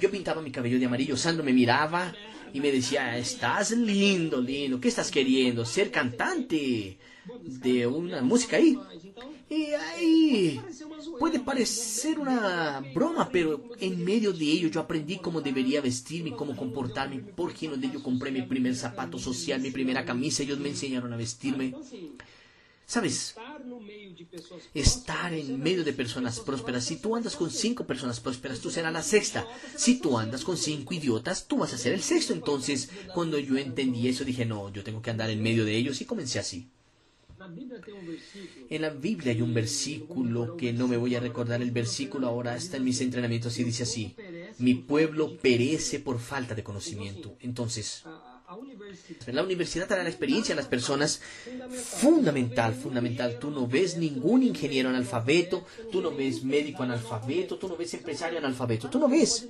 Yo 0.00 0.10
pintaba 0.10 0.40
mi 0.40 0.50
cabello 0.50 0.78
de 0.78 0.86
amarillo, 0.86 1.18
Sandro 1.18 1.44
me 1.44 1.52
miraba 1.52 2.14
y 2.54 2.60
me 2.60 2.72
decía, 2.72 3.18
estás 3.18 3.72
lindo, 3.72 4.40
lindo, 4.40 4.80
¿qué 4.80 4.88
estás 4.88 5.10
queriendo? 5.10 5.66
¿Ser 5.66 5.90
cantante 5.90 6.96
de 7.44 7.86
una 7.86 8.22
música 8.22 8.56
ahí? 8.56 8.78
Y 9.50 9.72
ahí 9.72 10.60
puede 11.18 11.40
parecer 11.40 12.18
una 12.18 12.80
broma, 12.94 13.28
pero 13.30 13.62
en 13.80 14.04
medio 14.04 14.32
de 14.32 14.44
ello 14.44 14.68
yo 14.68 14.80
aprendí 14.80 15.18
cómo 15.18 15.40
debería 15.40 15.80
vestirme, 15.80 16.36
cómo 16.36 16.56
comportarme. 16.56 17.18
Por 17.18 17.52
qué 17.52 17.68
de 17.68 17.86
ello 17.86 18.02
compré 18.02 18.30
mi 18.30 18.42
primer 18.42 18.74
zapato 18.76 19.18
social, 19.18 19.60
mi 19.60 19.70
primera 19.70 20.04
camisa. 20.04 20.42
Ellos 20.42 20.58
me 20.58 20.68
enseñaron 20.68 21.12
a 21.12 21.16
vestirme. 21.16 21.74
¿Sabes? 22.86 23.36
Estar 24.72 25.34
en 25.34 25.60
medio 25.60 25.84
de 25.84 25.92
personas 25.92 26.40
prósperas. 26.40 26.84
Si 26.84 26.96
tú 26.96 27.14
andas 27.14 27.36
con 27.36 27.50
cinco 27.50 27.86
personas 27.86 28.18
prósperas, 28.18 28.60
tú 28.60 28.70
serás 28.70 28.94
la 28.94 29.02
sexta. 29.02 29.46
Si 29.76 30.00
tú 30.00 30.18
andas 30.18 30.42
con 30.42 30.56
cinco 30.56 30.94
idiotas, 30.94 31.46
tú 31.46 31.58
vas 31.58 31.74
a 31.74 31.78
ser 31.78 31.92
el 31.92 32.00
sexto. 32.00 32.32
Entonces, 32.32 32.88
cuando 33.14 33.38
yo 33.38 33.58
entendí 33.58 34.08
eso, 34.08 34.24
dije, 34.24 34.46
no, 34.46 34.72
yo 34.72 34.82
tengo 34.82 35.02
que 35.02 35.10
andar 35.10 35.28
en 35.28 35.42
medio 35.42 35.66
de 35.66 35.76
ellos 35.76 36.00
y 36.00 36.06
comencé 36.06 36.38
así. 36.38 36.70
En 38.70 38.82
la 38.82 38.90
Biblia 38.90 39.32
hay 39.32 39.42
un 39.42 39.54
versículo 39.54 40.56
que 40.56 40.72
no 40.72 40.88
me 40.88 40.96
voy 40.96 41.14
a 41.14 41.20
recordar 41.20 41.62
el 41.62 41.70
versículo 41.70 42.26
ahora, 42.26 42.56
está 42.56 42.76
en 42.76 42.84
mis 42.84 43.00
entrenamientos 43.00 43.58
y 43.58 43.64
dice 43.64 43.84
así, 43.84 44.14
mi 44.58 44.74
pueblo 44.74 45.38
perece 45.38 46.00
por 46.00 46.18
falta 46.18 46.54
de 46.54 46.62
conocimiento. 46.62 47.36
Entonces, 47.40 48.04
la 49.26 49.42
universidad 49.42 49.88
dará 49.88 50.02
la 50.02 50.08
experiencia 50.08 50.54
a 50.54 50.56
las 50.56 50.66
personas 50.66 51.20
fundamental, 52.00 52.74
fundamental. 52.74 53.38
Tú 53.38 53.50
no 53.50 53.66
ves 53.66 53.98
ningún 53.98 54.42
ingeniero 54.42 54.88
analfabeto, 54.88 55.66
tú 55.92 56.00
no 56.00 56.10
ves 56.14 56.42
médico 56.42 56.82
analfabeto, 56.82 57.58
tú 57.58 57.68
no 57.68 57.76
ves 57.76 57.92
empresario 57.92 58.38
analfabeto, 58.38 58.88
tú 58.88 58.98
no 58.98 59.08
ves. 59.08 59.46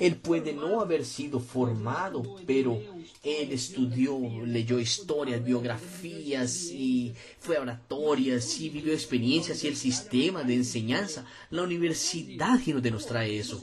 Él 0.00 0.16
puede 0.16 0.54
no 0.54 0.80
haber 0.80 1.04
sido 1.04 1.40
formado, 1.40 2.36
pero 2.46 2.80
él 3.22 3.52
estudió, 3.52 4.18
leyó 4.46 4.78
historias, 4.78 5.44
biografías 5.44 6.64
y 6.66 7.12
fue 7.38 7.58
a 7.58 7.62
oratorias 7.62 8.58
y 8.60 8.70
vivió 8.70 8.94
experiencias 8.94 9.62
y 9.64 9.68
el 9.68 9.76
sistema 9.76 10.42
de 10.42 10.54
enseñanza. 10.54 11.26
La 11.50 11.62
universidad 11.62 12.58
que 12.64 12.90
nos 12.90 13.06
trae 13.06 13.38
eso. 13.38 13.60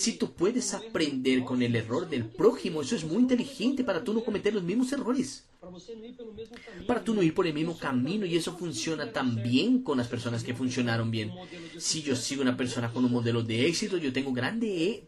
Si 0.00 0.12
tú 0.12 0.32
puedes 0.32 0.72
aprender 0.72 1.44
con 1.44 1.60
el 1.60 1.76
error 1.76 2.08
del 2.08 2.24
prójimo, 2.24 2.80
eso 2.80 2.96
es 2.96 3.04
muy 3.04 3.18
inteligente 3.18 3.84
para 3.84 4.02
tú 4.02 4.14
no 4.14 4.24
cometer 4.24 4.54
los 4.54 4.62
mismos 4.62 4.90
errores. 4.92 5.44
Para 6.86 7.04
tú 7.04 7.12
no 7.12 7.22
ir 7.22 7.34
por 7.34 7.46
el 7.46 7.52
mismo 7.52 7.76
camino 7.76 8.24
y 8.24 8.34
eso 8.34 8.56
funciona 8.56 9.12
también 9.12 9.82
con 9.82 9.98
las 9.98 10.08
personas 10.08 10.42
que 10.42 10.54
funcionaron 10.54 11.10
bien. 11.10 11.30
Si 11.76 12.00
yo 12.00 12.16
sigo 12.16 12.40
una 12.40 12.56
persona 12.56 12.90
con 12.90 13.04
un 13.04 13.12
modelo 13.12 13.42
de 13.42 13.66
éxito, 13.66 13.98
yo 13.98 14.10
tengo 14.10 14.32
grandes 14.32 15.00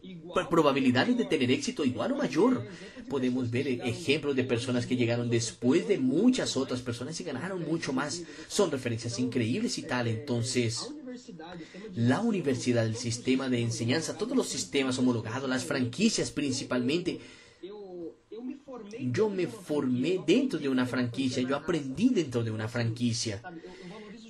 probabilidades 0.47 1.17
de 1.17 1.25
tener 1.25 1.49
éxito 1.49 1.83
igual 1.83 2.11
o 2.11 2.17
mayor. 2.17 2.67
Podemos 3.09 3.49
ver 3.49 3.67
ejemplos 3.67 4.35
de 4.35 4.43
personas 4.43 4.85
que 4.85 4.95
llegaron 4.95 5.27
después 5.27 5.87
de 5.87 5.97
muchas 5.97 6.55
otras 6.55 6.83
personas 6.83 7.19
y 7.19 7.23
ganaron 7.23 7.63
mucho 7.67 7.93
más. 7.93 8.21
Son 8.47 8.69
referencias 8.69 9.17
increíbles 9.17 9.79
y 9.79 9.81
tal. 9.81 10.07
Entonces, 10.07 10.87
la 11.95 12.21
universidad, 12.21 12.85
el 12.85 12.95
sistema 12.95 13.49
de 13.49 13.61
enseñanza, 13.61 14.17
todos 14.17 14.35
los 14.35 14.47
sistemas 14.47 14.97
homologados, 14.97 15.49
las 15.49 15.65
franquicias 15.65 16.31
principalmente. 16.31 17.19
Yo 19.11 19.29
me 19.29 19.47
formé 19.47 20.19
dentro 20.25 20.59
de 20.59 20.69
una 20.69 20.85
franquicia, 20.85 21.43
yo 21.43 21.55
aprendí 21.55 22.09
dentro 22.09 22.43
de 22.43 22.51
una 22.51 22.67
franquicia. 22.67 23.41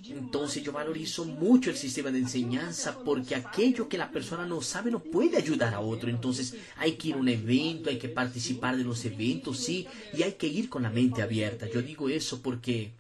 Entonces 0.10 0.62
yo 0.62 0.72
valorizo 0.72 1.26
mucho 1.26 1.70
el 1.70 1.78
sistema 1.78 2.12
de 2.12 2.20
enseñanza 2.20 3.00
porque 3.04 3.36
aquello 3.36 3.88
que 3.88 3.98
la 3.98 4.12
persona 4.12 4.46
no 4.46 4.62
sabe 4.62 4.92
no 4.92 5.00
puede 5.00 5.38
ayudar 5.38 5.74
a 5.74 5.80
otro. 5.80 6.10
Entonces 6.10 6.56
hay 6.78 6.94
que 6.94 7.10
ir 7.10 7.16
a 7.16 7.20
un 7.20 7.30
evento, 7.30 7.90
hay 7.90 7.98
que 7.98 8.10
participar 8.10 8.78
de 8.78 8.84
los 8.84 9.06
eventos, 9.06 9.60
sí, 9.60 9.88
y 10.14 10.24
hay 10.24 10.34
que 10.34 10.48
ir 10.48 10.70
con 10.70 10.84
la 10.84 10.90
mente 10.90 11.22
abierta. 11.22 11.70
Yo 11.70 11.82
digo 11.82 12.10
eso 12.10 12.42
porque 12.42 12.92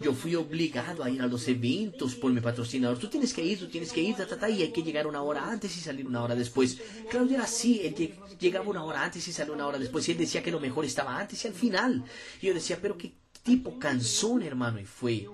yo 0.00 0.12
fui 0.12 0.34
obligado 0.34 1.04
a 1.04 1.10
ir 1.10 1.22
a 1.22 1.26
los 1.26 1.46
eventos 1.48 2.14
por 2.14 2.32
mi 2.32 2.40
patrocinador. 2.40 2.98
Tú 2.98 3.08
tienes 3.08 3.32
que 3.32 3.42
ir, 3.42 3.58
tú 3.58 3.68
tienes 3.68 3.92
que 3.92 4.00
ir, 4.00 4.14
ta, 4.16 4.48
y 4.48 4.62
hay 4.62 4.72
que 4.72 4.82
llegar 4.82 5.06
una 5.06 5.22
hora 5.22 5.50
antes 5.50 5.76
y 5.76 5.80
salir 5.80 6.06
una 6.06 6.22
hora 6.22 6.34
después. 6.34 6.78
Claudio 7.10 7.36
era 7.36 7.44
así, 7.44 7.80
él 7.84 8.14
llegaba 8.38 8.68
una 8.68 8.84
hora 8.84 9.04
antes 9.04 9.26
y 9.28 9.32
salía 9.32 9.54
una 9.54 9.66
hora 9.66 9.78
después. 9.78 10.08
Y 10.08 10.12
él 10.12 10.18
decía 10.18 10.42
que 10.42 10.50
lo 10.50 10.60
mejor 10.60 10.84
estaba 10.84 11.18
antes 11.18 11.44
y 11.44 11.48
al 11.48 11.54
final. 11.54 12.04
Yo 12.40 12.54
decía, 12.54 12.78
pero 12.80 12.96
qué 12.96 13.12
tipo 13.42 13.78
cansón, 13.78 14.42
hermano. 14.42 14.80
Y 14.80 14.84
fue 14.84 15.26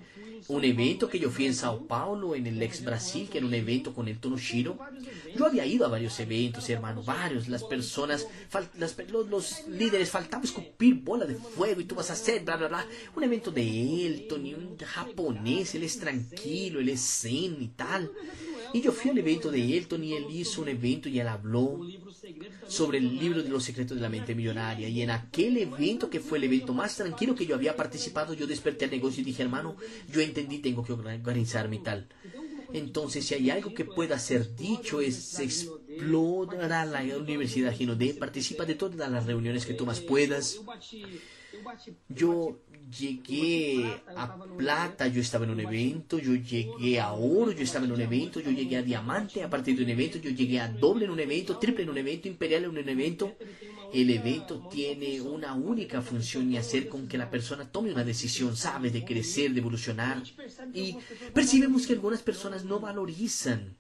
un 0.48 0.64
evento 0.64 1.08
que 1.08 1.18
yo 1.18 1.30
fui 1.30 1.46
en 1.46 1.54
Sao 1.54 1.86
Paulo, 1.86 2.34
en 2.34 2.46
el 2.46 2.62
ex 2.62 2.82
Brasil, 2.84 3.28
que 3.30 3.38
era 3.38 3.46
un 3.46 3.54
evento 3.54 3.92
con 3.92 4.08
el 4.08 4.18
Tonoshiro. 4.18 4.78
Yo 5.36 5.46
había 5.46 5.66
ido 5.66 5.84
a 5.84 5.88
varios 5.88 6.18
eventos, 6.20 6.68
hermano, 6.70 7.02
varios. 7.02 7.48
Las 7.48 7.64
personas, 7.64 8.26
los, 9.10 9.68
líderes 9.68 10.10
faltaba 10.10 10.44
escupir 10.44 10.94
bola 10.94 11.26
de 11.26 11.34
fuego 11.34 11.80
y 11.80 11.84
tú 11.84 11.94
vas 11.94 12.10
a 12.10 12.14
hacer, 12.14 12.44
bla, 12.44 12.56
bla, 12.56 12.68
bla. 12.68 12.86
Un 13.16 13.24
evento 13.24 13.50
de 13.50 14.06
Elton 14.06 14.46
y 14.46 14.54
un 14.54 14.76
japonés, 14.78 15.74
él 15.74 15.82
es 15.82 15.98
tranquilo, 15.98 16.80
él 16.80 16.88
es 16.88 17.00
zen 17.00 17.56
y 17.60 17.68
tal. 17.68 18.10
Y 18.72 18.81
yo 18.81 18.92
fui 18.92 19.11
al 19.11 19.18
evento 19.18 19.50
de 19.50 19.76
Elton 19.76 20.04
y 20.04 20.14
él 20.14 20.26
hizo 20.31 20.62
un 20.62 20.68
evento 20.68 21.09
y 21.09 21.18
él 21.20 21.28
habló 21.28 21.81
sobre 22.66 22.98
el 22.98 23.18
libro 23.18 23.42
de 23.42 23.48
los 23.48 23.64
secretos 23.64 23.96
de 23.96 24.02
la 24.02 24.09
mente 24.09 24.35
millonaria. 24.35 24.88
Y 24.88 25.02
en 25.02 25.11
aquel 25.11 25.57
evento, 25.57 26.11
que 26.11 26.20
fue 26.20 26.38
el 26.38 26.44
evento 26.44 26.74
más 26.74 26.96
tranquilo 26.96 27.35
que 27.35 27.46
yo 27.46 27.54
había 27.54 27.76
participado, 27.76 28.35
yo 28.35 28.46
desperté 28.46 28.85
al 28.85 28.90
negocio 28.90 29.22
y 29.22 29.24
dije, 29.24 29.42
hermano, 29.42 29.76
yo 30.11 30.20
entendí, 30.20 30.59
tengo 30.59 30.85
que 30.85 30.92
organizarme 30.92 31.76
y 31.76 31.81
tal. 31.81 32.09
Entonces, 32.72 33.24
si 33.24 33.35
hay 33.35 33.50
algo 33.50 33.72
que 33.72 33.85
pueda 33.85 34.18
ser 34.18 34.54
dicho, 34.54 35.00
es 35.00 35.38
explora 35.38 36.85
la 36.85 37.16
Universidad 37.16 37.74
Ginodé, 37.74 38.14
participa 38.14 38.64
de 38.66 38.74
todas 38.74 39.11
las 39.11 39.26
reuniones 39.26 39.64
que 39.64 39.74
tú 39.74 39.87
más 39.87 40.00
puedas. 40.00 40.61
Yo 42.09 42.59
llegué 42.90 44.03
a 44.16 44.38
plata, 44.57 45.07
yo 45.09 45.20
estaba 45.20 45.44
en 45.44 45.51
un 45.51 45.61
evento, 45.61 46.18
yo 46.18 46.35
llegué 46.35 47.01
a 47.01 47.12
oro, 47.12 47.53
yo 47.53 47.62
estaba 47.62 47.85
en 47.85 47.92
un 47.92 48.01
evento, 48.01 48.40
yo 48.40 48.51
llegué 48.51 48.77
a 48.77 48.83
diamante 48.83 49.42
a 49.42 49.51
partir 49.51 49.77
de 49.77 49.85
un 49.85 49.90
evento, 49.90 50.18
yo 50.18 50.31
llegué 50.31 50.61
a 50.61 50.68
doble 50.68 51.05
en 51.05 51.11
un 51.11 51.20
evento, 51.20 51.59
triple 51.59 51.85
en 51.85 51.90
un 51.90 51.98
evento, 51.98 52.29
imperial 52.29 52.64
en 52.64 52.70
un 52.70 52.88
evento. 52.88 53.37
El 53.92 54.11
evento 54.11 54.68
tiene 54.70 55.20
una 55.20 55.55
única 55.55 56.03
función 56.03 56.53
y 56.53 56.59
hacer 56.59 56.88
con 56.88 57.09
que 57.09 57.16
la 57.16 57.31
persona 57.31 57.70
tome 57.70 57.92
una 57.92 58.05
decisión, 58.05 58.57
sabe, 58.57 58.90
de 58.90 59.05
crecer, 59.05 59.53
de 59.53 59.61
evolucionar. 59.61 60.22
Y 60.74 60.96
percibimos 61.33 61.87
que 61.87 61.94
algunas 61.94 62.22
personas 62.22 62.64
no 62.64 62.81
valorizan 62.81 63.77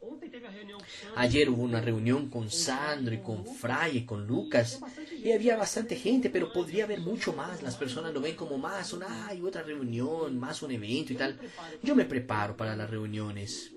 Ayer 1.16 1.50
hubo 1.50 1.62
una 1.62 1.80
reunión 1.80 2.28
con 2.28 2.50
Sandro 2.50 3.14
y 3.14 3.18
con 3.18 3.44
Fray 3.44 3.98
y 3.98 4.04
con 4.04 4.26
Lucas 4.26 4.80
y 5.22 5.32
había 5.32 5.56
bastante 5.56 5.96
gente, 5.96 6.30
pero 6.30 6.52
podría 6.52 6.84
haber 6.84 7.00
mucho 7.00 7.32
más. 7.32 7.62
Las 7.62 7.76
personas 7.76 8.14
lo 8.14 8.20
ven 8.20 8.36
como 8.36 8.58
más 8.58 8.92
una, 8.92 9.28
hay 9.28 9.40
otra 9.42 9.62
reunión, 9.62 10.38
más 10.38 10.62
un 10.62 10.70
evento 10.70 11.12
y 11.12 11.16
tal. 11.16 11.38
Yo 11.82 11.94
me 11.94 12.04
preparo 12.04 12.56
para 12.56 12.76
las 12.76 12.88
reuniones. 12.88 13.70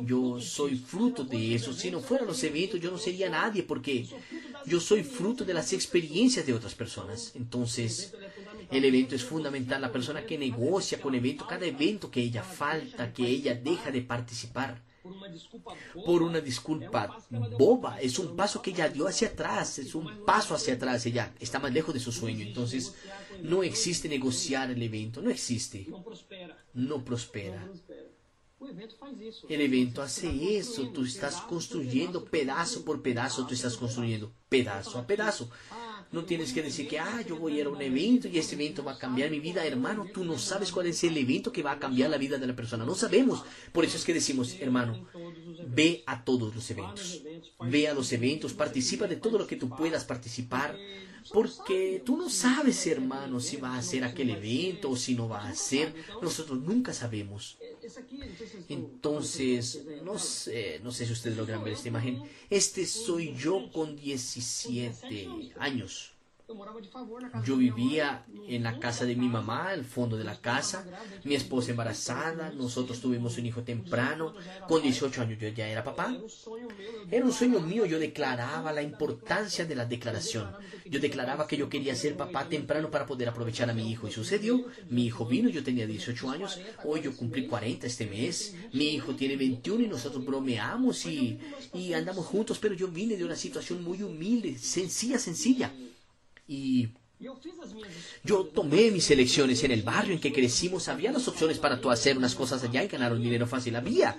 Yo 0.00 0.40
soy 0.40 0.76
fruto 0.76 1.24
de 1.24 1.54
eso. 1.54 1.72
Si 1.72 1.90
no 1.90 2.00
fueran 2.00 2.26
los 2.26 2.42
eventos, 2.44 2.80
yo 2.80 2.90
no 2.90 2.98
sería 2.98 3.28
nadie 3.28 3.62
porque 3.62 4.06
yo 4.66 4.80
soy 4.80 5.02
fruto 5.02 5.44
de 5.44 5.54
las 5.54 5.72
experiencias 5.72 6.46
de 6.46 6.54
otras 6.54 6.74
personas. 6.74 7.32
Entonces, 7.34 8.12
El 8.70 8.84
evento 8.84 9.14
es 9.14 9.24
fundamental. 9.24 9.80
La 9.80 9.92
persona 9.92 10.26
que 10.26 10.38
negocia 10.38 11.00
con 11.00 11.14
evento, 11.14 11.46
cada 11.46 11.66
evento 11.66 12.10
que 12.10 12.20
ella 12.20 12.42
falta, 12.42 13.12
que 13.12 13.26
ella 13.26 13.54
deja 13.54 13.90
de 13.90 14.02
participar 14.02 14.82
por 16.04 16.22
una 16.22 16.40
disculpa 16.40 17.24
boba, 17.58 18.00
es 18.00 18.18
un 18.18 18.36
paso 18.36 18.62
que 18.62 18.70
ella 18.70 18.88
dio 18.88 19.06
hacia 19.06 19.28
atrás, 19.28 19.78
es 19.78 19.94
un 19.94 20.24
paso 20.24 20.54
hacia 20.54 20.74
atrás, 20.74 21.06
ella 21.06 21.32
está 21.38 21.58
más 21.58 21.72
lejos 21.72 21.94
de 21.94 22.00
su 22.00 22.12
sueño. 22.12 22.44
Entonces, 22.46 22.94
no 23.42 23.62
existe 23.62 24.08
negociar 24.08 24.70
el 24.70 24.82
evento, 24.82 25.20
no 25.22 25.30
existe. 25.30 25.86
No 26.74 27.04
prospera. 27.04 27.68
El 29.48 29.60
evento 29.60 30.02
hace 30.02 30.56
eso, 30.56 30.88
tú 30.88 31.04
estás 31.04 31.42
construyendo 31.42 32.24
pedazo 32.24 32.84
por 32.84 33.02
pedazo, 33.02 33.46
tú 33.46 33.54
estás 33.54 33.76
construyendo 33.76 34.32
pedazo 34.48 34.98
a 34.98 35.06
pedazo. 35.06 35.50
No 36.12 36.24
tienes 36.24 36.52
que 36.52 36.62
decir 36.62 36.88
que, 36.88 36.98
ah, 36.98 37.22
yo 37.26 37.36
voy 37.36 37.56
a 37.56 37.60
ir 37.60 37.66
a 37.66 37.70
un 37.70 37.82
evento 37.82 38.28
y 38.28 38.38
ese 38.38 38.54
evento 38.54 38.84
va 38.84 38.92
a 38.92 38.98
cambiar 38.98 39.30
mi 39.30 39.40
vida. 39.40 39.66
Hermano, 39.66 40.06
tú 40.12 40.24
no 40.24 40.38
sabes 40.38 40.70
cuál 40.70 40.86
es 40.86 41.02
el 41.04 41.16
evento 41.16 41.52
que 41.52 41.62
va 41.62 41.72
a 41.72 41.78
cambiar 41.78 42.10
la 42.10 42.18
vida 42.18 42.38
de 42.38 42.46
la 42.46 42.54
persona. 42.54 42.84
No 42.84 42.94
sabemos. 42.94 43.44
Por 43.72 43.84
eso 43.84 43.96
es 43.96 44.04
que 44.04 44.14
decimos, 44.14 44.56
hermano, 44.60 45.06
ve 45.66 46.02
a 46.06 46.24
todos 46.24 46.54
los 46.54 46.70
eventos. 46.70 47.22
Ve 47.60 47.88
a 47.88 47.94
los 47.94 48.12
eventos, 48.12 48.52
participa 48.52 49.06
de 49.06 49.16
todo 49.16 49.38
lo 49.38 49.46
que 49.46 49.56
tú 49.56 49.68
puedas 49.68 50.04
participar. 50.04 50.76
Porque 51.32 52.02
tú 52.04 52.16
no 52.16 52.28
sabes, 52.30 52.86
hermano, 52.86 53.40
si 53.40 53.56
va 53.56 53.76
a 53.76 53.82
ser 53.82 54.04
aquel 54.04 54.30
evento 54.30 54.90
o 54.90 54.96
si 54.96 55.14
no 55.14 55.28
va 55.28 55.46
a 55.46 55.54
ser. 55.54 55.94
Nosotros 56.22 56.58
nunca 56.60 56.92
sabemos. 56.92 57.58
Entonces, 58.68 59.82
no 60.04 60.18
sé, 60.18 60.80
no 60.82 60.90
sé 60.92 61.06
si 61.06 61.12
ustedes 61.12 61.36
logran 61.36 61.62
ver 61.62 61.74
esta 61.74 61.88
imagen. 61.88 62.22
Este 62.50 62.86
soy 62.86 63.34
yo 63.34 63.70
con 63.72 63.96
17 63.96 65.52
años. 65.58 66.15
Yo 67.44 67.56
vivía 67.56 68.24
en 68.46 68.62
la 68.62 68.78
casa 68.78 69.04
de 69.04 69.16
mi 69.16 69.28
mamá, 69.28 69.70
al 69.70 69.84
fondo 69.84 70.16
de 70.16 70.22
la 70.22 70.40
casa, 70.40 70.86
mi 71.24 71.34
esposa 71.34 71.72
embarazada, 71.72 72.52
nosotros 72.52 73.00
tuvimos 73.00 73.36
un 73.38 73.46
hijo 73.46 73.62
temprano, 73.62 74.32
con 74.68 74.80
18 74.80 75.22
años 75.22 75.40
yo 75.40 75.48
ya 75.48 75.66
era 75.66 75.82
papá. 75.82 76.16
Era 77.10 77.24
un 77.24 77.32
sueño 77.32 77.58
mío, 77.58 77.84
yo 77.84 77.98
declaraba 77.98 78.72
la 78.72 78.82
importancia 78.82 79.64
de 79.64 79.74
la 79.74 79.86
declaración. 79.86 80.52
Yo 80.84 81.00
declaraba 81.00 81.48
que 81.48 81.56
yo 81.56 81.68
quería 81.68 81.96
ser 81.96 82.16
papá 82.16 82.48
temprano 82.48 82.92
para 82.92 83.06
poder 83.06 83.28
aprovechar 83.28 83.68
a 83.68 83.74
mi 83.74 83.90
hijo. 83.90 84.06
Y 84.06 84.12
sucedió. 84.12 84.66
Mi 84.88 85.06
hijo 85.06 85.26
vino, 85.26 85.48
yo 85.48 85.64
tenía 85.64 85.86
18 85.86 86.30
años, 86.30 86.60
hoy 86.84 87.02
yo 87.02 87.16
cumplí 87.16 87.46
40 87.48 87.86
este 87.88 88.06
mes, 88.06 88.54
mi 88.72 88.90
hijo 88.90 89.16
tiene 89.16 89.36
21 89.36 89.84
y 89.84 89.88
nosotros 89.88 90.24
bromeamos 90.24 91.06
y, 91.06 91.40
y 91.74 91.92
andamos 91.92 92.24
juntos, 92.26 92.58
pero 92.60 92.74
yo 92.74 92.88
vine 92.88 93.16
de 93.16 93.24
una 93.24 93.36
situación 93.36 93.82
muy 93.82 94.02
humilde, 94.02 94.56
sencilla, 94.58 95.18
sencilla. 95.18 95.72
Y 96.48 96.88
yo 98.24 98.44
tomé 98.44 98.90
mis 98.90 99.10
elecciones 99.10 99.64
en 99.64 99.70
el 99.70 99.82
barrio 99.82 100.14
en 100.14 100.20
que 100.20 100.32
crecimos. 100.32 100.88
Había 100.88 101.12
las 101.12 101.26
opciones 101.28 101.58
para 101.58 101.80
tú 101.80 101.90
hacer 101.90 102.18
unas 102.18 102.34
cosas 102.34 102.62
allá 102.62 102.84
y 102.84 102.88
ganar 102.88 103.12
un 103.12 103.22
dinero 103.22 103.46
fácil. 103.46 103.76
Había. 103.76 104.16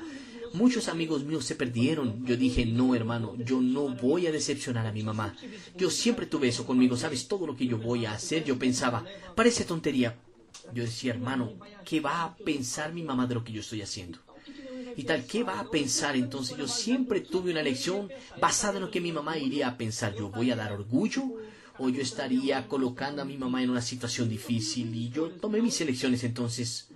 Muchos 0.54 0.88
amigos 0.88 1.24
míos 1.24 1.46
se 1.46 1.56
perdieron. 1.56 2.26
Yo 2.26 2.36
dije, 2.38 2.66
no, 2.66 2.96
hermano, 2.96 3.36
yo 3.38 3.62
no 3.62 3.90
voy 3.90 4.28
a 4.28 4.32
decepcionar 4.32 4.88
a 4.88 4.92
mi 4.92 5.04
mamá. 5.04 5.36
Yo 5.78 5.90
siempre 5.90 6.26
tuve 6.26 6.48
eso 6.48 6.66
conmigo. 6.66 6.98
¿Sabes? 6.98 7.28
Todo 7.28 7.46
lo 7.46 7.56
que 7.56 7.68
yo 7.68 7.78
voy 7.78 8.06
a 8.06 8.13
hacer, 8.13 8.44
yo 8.44 8.58
pensaba, 8.58 9.06
parece 9.36 9.66
tontería. 9.66 10.16
Yo 10.74 10.84
decía, 10.84 11.13
hermano, 11.13 11.54
¿qué 11.86 12.00
va 12.00 12.24
a 12.24 12.36
pensar 12.36 12.94
mi 12.94 13.04
mamá 13.04 13.28
de 13.28 13.36
lo 13.36 13.44
que 13.44 13.54
yo 13.54 13.62
estoy 13.62 13.82
haciendo? 13.82 14.20
y 14.96 15.04
tal, 15.04 15.26
¿qué 15.26 15.44
va 15.44 15.60
a 15.60 15.70
pensar? 15.70 16.16
Entonces 16.16 16.58
yo 16.58 16.68
siempre 16.68 17.22
tuve 17.22 17.52
una 17.52 17.62
lección 17.62 18.10
basada 18.42 18.78
en 18.78 18.86
lo 18.86 18.90
que 18.90 19.00
mi 19.00 19.12
mamá 19.12 19.38
iría 19.38 19.68
a 19.68 19.78
pensar. 19.78 20.16
Yo 20.16 20.30
voy 20.30 20.50
a 20.50 20.56
dar 20.56 20.72
orgullo 20.72 21.24
o 21.80 21.90
yo 21.90 22.02
estaría 22.02 22.68
colocando 22.68 23.22
a 23.22 23.26
mi 23.26 23.38
mamá 23.38 23.63
en 23.63 23.70
una 23.70 23.82
situación 23.82 24.30
difícil 24.30 24.94
y 24.96 25.10
yo 25.10 25.30
tomé 25.30 25.62
mis 25.62 25.80
elecciones 25.82 26.24
entonces. 26.24 26.90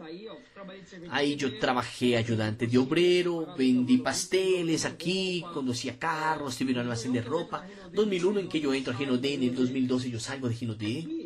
Ahí 1.10 1.36
yo 1.36 1.58
trabajé 1.60 2.18
ayudante 2.18 2.68
de 2.68 2.78
obrero, 2.78 3.54
vendí 3.58 3.98
pasteles 3.98 4.86
aquí, 4.86 5.44
conducía 5.54 5.98
carros, 5.98 6.58
tuve 6.58 6.72
un 6.72 6.80
almacén 6.80 7.14
de 7.14 7.22
ropa. 7.22 7.66
2001 7.94 8.40
en 8.40 8.50
que 8.50 8.60
yo 8.60 8.74
entro 8.74 8.94
a 8.94 8.98
Ginodé, 8.98 9.34
en 9.36 9.44
el 9.44 9.56
2012 9.56 10.10
yo 10.10 10.20
salgo 10.20 10.48
de 10.48 10.56
Ginodé. 10.56 11.21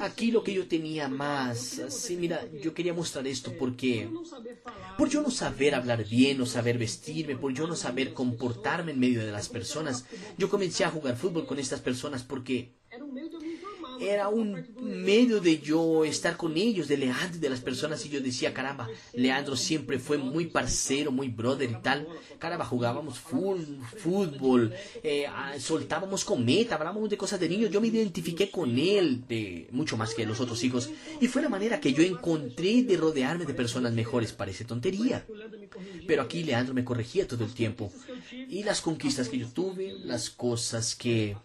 Aquí 0.00 0.30
lo 0.30 0.42
que 0.42 0.54
yo 0.54 0.66
tenía 0.66 1.08
más, 1.08 1.80
sí, 1.88 2.16
mira, 2.16 2.46
yo 2.60 2.74
quería 2.74 2.94
mostrar 2.94 3.26
esto 3.26 3.52
porque, 3.58 4.08
por 4.98 5.08
yo 5.08 5.22
no 5.22 5.30
saber 5.30 5.74
hablar 5.74 6.04
bien, 6.04 6.38
no 6.38 6.46
saber 6.46 6.78
vestirme, 6.78 7.36
por 7.36 7.52
yo 7.52 7.66
no 7.66 7.76
saber 7.76 8.12
comportarme 8.12 8.92
en 8.92 9.00
medio 9.00 9.24
de 9.24 9.32
las 9.32 9.48
personas, 9.48 10.04
yo 10.38 10.48
comencé 10.50 10.84
a 10.84 10.90
jugar 10.90 11.16
fútbol 11.16 11.46
con 11.46 11.58
estas 11.58 11.80
personas 11.80 12.22
porque 12.22 12.81
era 14.08 14.28
un 14.28 14.66
medio 14.80 15.40
de 15.40 15.58
yo 15.60 16.04
estar 16.04 16.36
con 16.36 16.56
ellos, 16.56 16.88
de 16.88 16.96
Leandro 16.96 17.36
y 17.36 17.40
de 17.40 17.50
las 17.50 17.60
personas, 17.60 18.04
y 18.04 18.08
yo 18.08 18.20
decía, 18.20 18.52
caramba, 18.52 18.88
Leandro 19.12 19.56
siempre 19.56 19.98
fue 19.98 20.18
muy 20.18 20.46
parcero, 20.46 21.12
muy 21.12 21.28
brother 21.28 21.70
y 21.70 21.82
tal. 21.82 22.06
Caramba, 22.38 22.64
jugábamos 22.64 23.18
fútbol, 23.18 24.74
eh, 25.02 25.26
ah, 25.28 25.54
soltábamos 25.58 26.24
cometa, 26.24 26.74
hablábamos 26.74 27.08
de 27.10 27.16
cosas 27.16 27.40
de 27.40 27.48
niños. 27.48 27.70
Yo 27.70 27.80
me 27.80 27.88
identifiqué 27.88 28.50
con 28.50 28.78
él, 28.78 29.24
de 29.28 29.68
mucho 29.70 29.96
más 29.96 30.14
que 30.14 30.26
los 30.26 30.40
otros 30.40 30.62
hijos, 30.64 30.90
y 31.20 31.28
fue 31.28 31.42
la 31.42 31.48
manera 31.48 31.80
que 31.80 31.92
yo 31.92 32.02
encontré 32.02 32.82
de 32.82 32.96
rodearme 32.96 33.44
de 33.44 33.54
personas 33.54 33.92
mejores. 33.92 34.32
Parece 34.32 34.64
tontería, 34.64 35.24
pero 36.06 36.22
aquí 36.22 36.42
Leandro 36.42 36.74
me 36.74 36.84
corregía 36.84 37.26
todo 37.26 37.44
el 37.44 37.52
tiempo. 37.52 37.92
Y 38.48 38.64
las 38.64 38.80
conquistas 38.80 39.28
que 39.28 39.38
yo 39.38 39.48
tuve, 39.48 39.94
las 40.04 40.30
cosas 40.30 40.94
que 40.94 41.36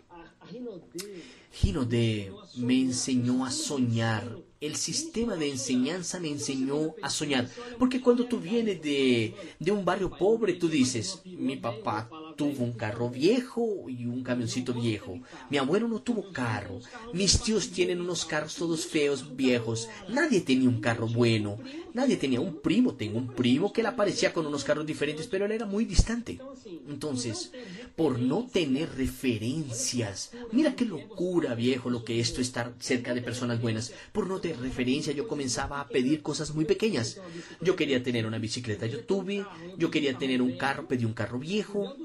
de 1.64 2.34
me 2.56 2.80
enseñó 2.80 3.46
a 3.46 3.52
soñar. 3.52 4.38
El 4.62 4.76
sistema 4.76 5.36
de 5.36 5.50
enseñanza 5.50 6.20
me 6.20 6.30
enseñó 6.30 6.96
a 7.02 7.10
soñar. 7.10 7.50
Porque 7.78 8.02
cuando 8.02 8.26
tú 8.26 8.40
vienes 8.40 8.82
de, 8.82 9.36
de 9.60 9.72
un 9.72 9.84
barrio 9.84 10.10
pobre, 10.10 10.54
tú 10.54 10.68
dices, 10.70 11.22
mi 11.26 11.58
papá 11.58 12.10
tuvo 12.38 12.64
un 12.64 12.74
carro 12.74 13.10
viejo 13.10 13.90
y 13.90 14.06
un 14.06 14.24
camioncito 14.24 14.74
viejo. 14.74 15.20
Mi 15.50 15.58
abuelo 15.58 15.88
no 15.88 16.02
tuvo 16.02 16.32
carro. 16.32 16.80
Mis 17.14 17.42
tíos 17.42 17.72
tienen 17.72 18.00
unos 18.00 18.24
carros 18.24 18.56
todos 18.56 18.86
feos, 18.86 19.36
viejos. 19.36 19.90
Nadie 20.08 20.42
tenía 20.42 20.70
un 20.70 20.80
carro 20.80 21.08
bueno. 21.08 21.58
Nadie 21.94 22.16
tenía 22.16 22.40
un 22.40 22.62
primo. 22.62 22.94
Tengo 22.94 23.18
un 23.18 23.28
primo 23.28 23.74
que 23.74 23.82
le 23.82 23.90
aparecía 23.90 24.32
con 24.32 24.46
unos 24.46 24.64
carros 24.64 24.86
diferentes, 24.86 25.28
pero 25.28 25.46
él 25.46 25.52
era 25.52 25.66
muy 25.66 25.84
distante. 25.84 26.40
Entonces, 26.88 27.52
por 27.96 28.20
no 28.20 28.48
tener 28.52 28.96
referencias, 28.96 30.32
mira 30.52 30.76
qué 30.76 30.86
locura, 30.86 31.56
viejo, 31.56 31.90
lo 31.90 32.06
que 32.06 32.20
esto 32.20 32.40
estar 32.40 32.74
cerca 32.80 33.14
de 33.14 33.22
personas 33.22 33.60
buenas. 33.60 33.94
Por 34.12 34.28
no 34.28 34.40
tener 34.40 34.60
referencia, 34.60 35.12
yo 35.12 35.28
comenzaba 35.28 35.82
a 35.82 35.88
pedir 35.88 36.22
cosas 36.22 36.54
muy 36.54 36.66
pequeñas. 36.66 37.20
Yo 37.62 37.76
quería 37.76 38.04
tener 38.04 38.28
una 38.28 38.38
bicicleta, 38.38 38.86
yo 38.86 39.04
tuve. 39.04 39.44
Yo 39.78 39.90
quería 39.90 40.18
tener 40.18 40.42
un 40.42 40.56
carro, 40.58 40.88
pedí 40.88 41.04
un 41.04 41.14
carro 41.14 41.40
viejo. 41.40 41.96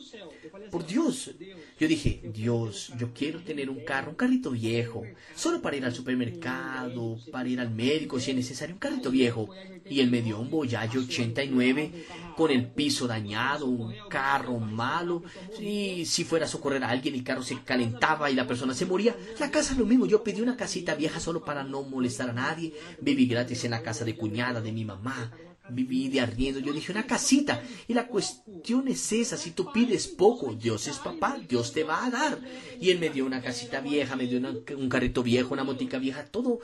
Por 0.71 0.87
Dios. 0.87 1.31
Yo 1.79 1.89
dije, 1.89 2.21
Dios, 2.33 2.93
yo 2.99 3.13
quiero 3.13 3.41
tener 3.41 3.69
un 3.69 3.85
carro, 3.85 4.11
un 4.11 4.17
carrito 4.17 4.51
viejo, 4.51 5.03
solo 5.35 5.61
para 5.61 5.77
ir 5.77 5.85
al 5.85 5.95
supermercado, 5.95 7.19
para 7.31 7.49
ir 7.49 7.61
al 7.61 7.71
médico 7.71 8.21
si 8.21 8.31
es 8.31 8.37
necesario, 8.37 8.75
un 8.75 8.79
carrito 8.79 9.11
viejo. 9.11 9.49
Y 9.89 10.01
él 10.01 10.11
me 10.11 10.23
dio 10.23 10.39
un 10.39 10.51
Voyage 10.51 10.99
89 10.99 11.91
con 12.37 12.51
el 12.51 12.69
piso 12.69 13.07
dañado, 13.07 13.67
un 13.67 13.95
carro 14.09 14.59
malo. 14.59 15.23
Y 15.61 16.05
si 16.07 16.25
fuera 16.25 16.47
a 16.47 16.49
socorrer 16.49 16.85
a 16.85 16.91
alguien, 16.91 17.15
el 17.15 17.25
carro 17.25 17.43
se 17.43 17.61
calentaba 17.63 18.31
y 18.31 18.35
la 18.35 18.47
persona 18.47 18.75
se 18.75 18.87
moría. 18.87 19.17
La 19.41 19.51
casa 19.51 19.73
es 19.73 19.79
lo 19.79 19.87
mismo. 19.87 20.07
Yo 20.07 20.23
pedí 20.23 20.41
una 20.41 20.57
casita 20.57 20.95
vieja 20.95 21.21
solo 21.21 21.45
para 21.45 21.65
no 21.65 21.83
molestar 21.83 22.31
a 22.31 22.35
nadie. 22.35 22.75
Viví 23.01 23.27
gratis 23.27 23.65
en 23.65 23.73
la 23.73 23.83
casa 23.83 24.05
de 24.05 24.17
cuñada 24.17 24.61
de 24.61 24.73
mi 24.73 24.85
mamá 24.85 25.33
viví 25.71 26.09
de 26.09 26.21
arriendo. 26.21 26.61
Yo 26.61 26.73
dije, 26.73 26.93
una 26.93 27.07
casita. 27.07 27.63
Y 27.89 27.95
la 27.95 28.07
cuestión 28.07 28.89
es 28.89 29.13
esa, 29.13 29.37
si 29.37 29.53
tú 29.53 29.73
pides 29.73 30.07
poco, 30.09 30.55
Dios 30.55 30.87
es 30.89 30.99
papá, 30.99 31.39
Dios 31.49 31.73
te 31.73 31.85
va 31.85 32.05
a 32.05 32.11
dar. 32.11 32.39
Y 32.81 32.91
él 32.91 32.99
me 32.99 33.11
dio 33.11 33.25
una 33.27 33.43
casita 33.43 33.81
vieja, 33.81 34.17
me 34.17 34.27
dio 34.27 34.41
un 34.77 34.89
carrito 34.89 35.23
viejo, 35.23 35.55
una 35.55 35.65
motica 35.65 35.99
vieja, 35.99 36.25
todo 36.25 36.61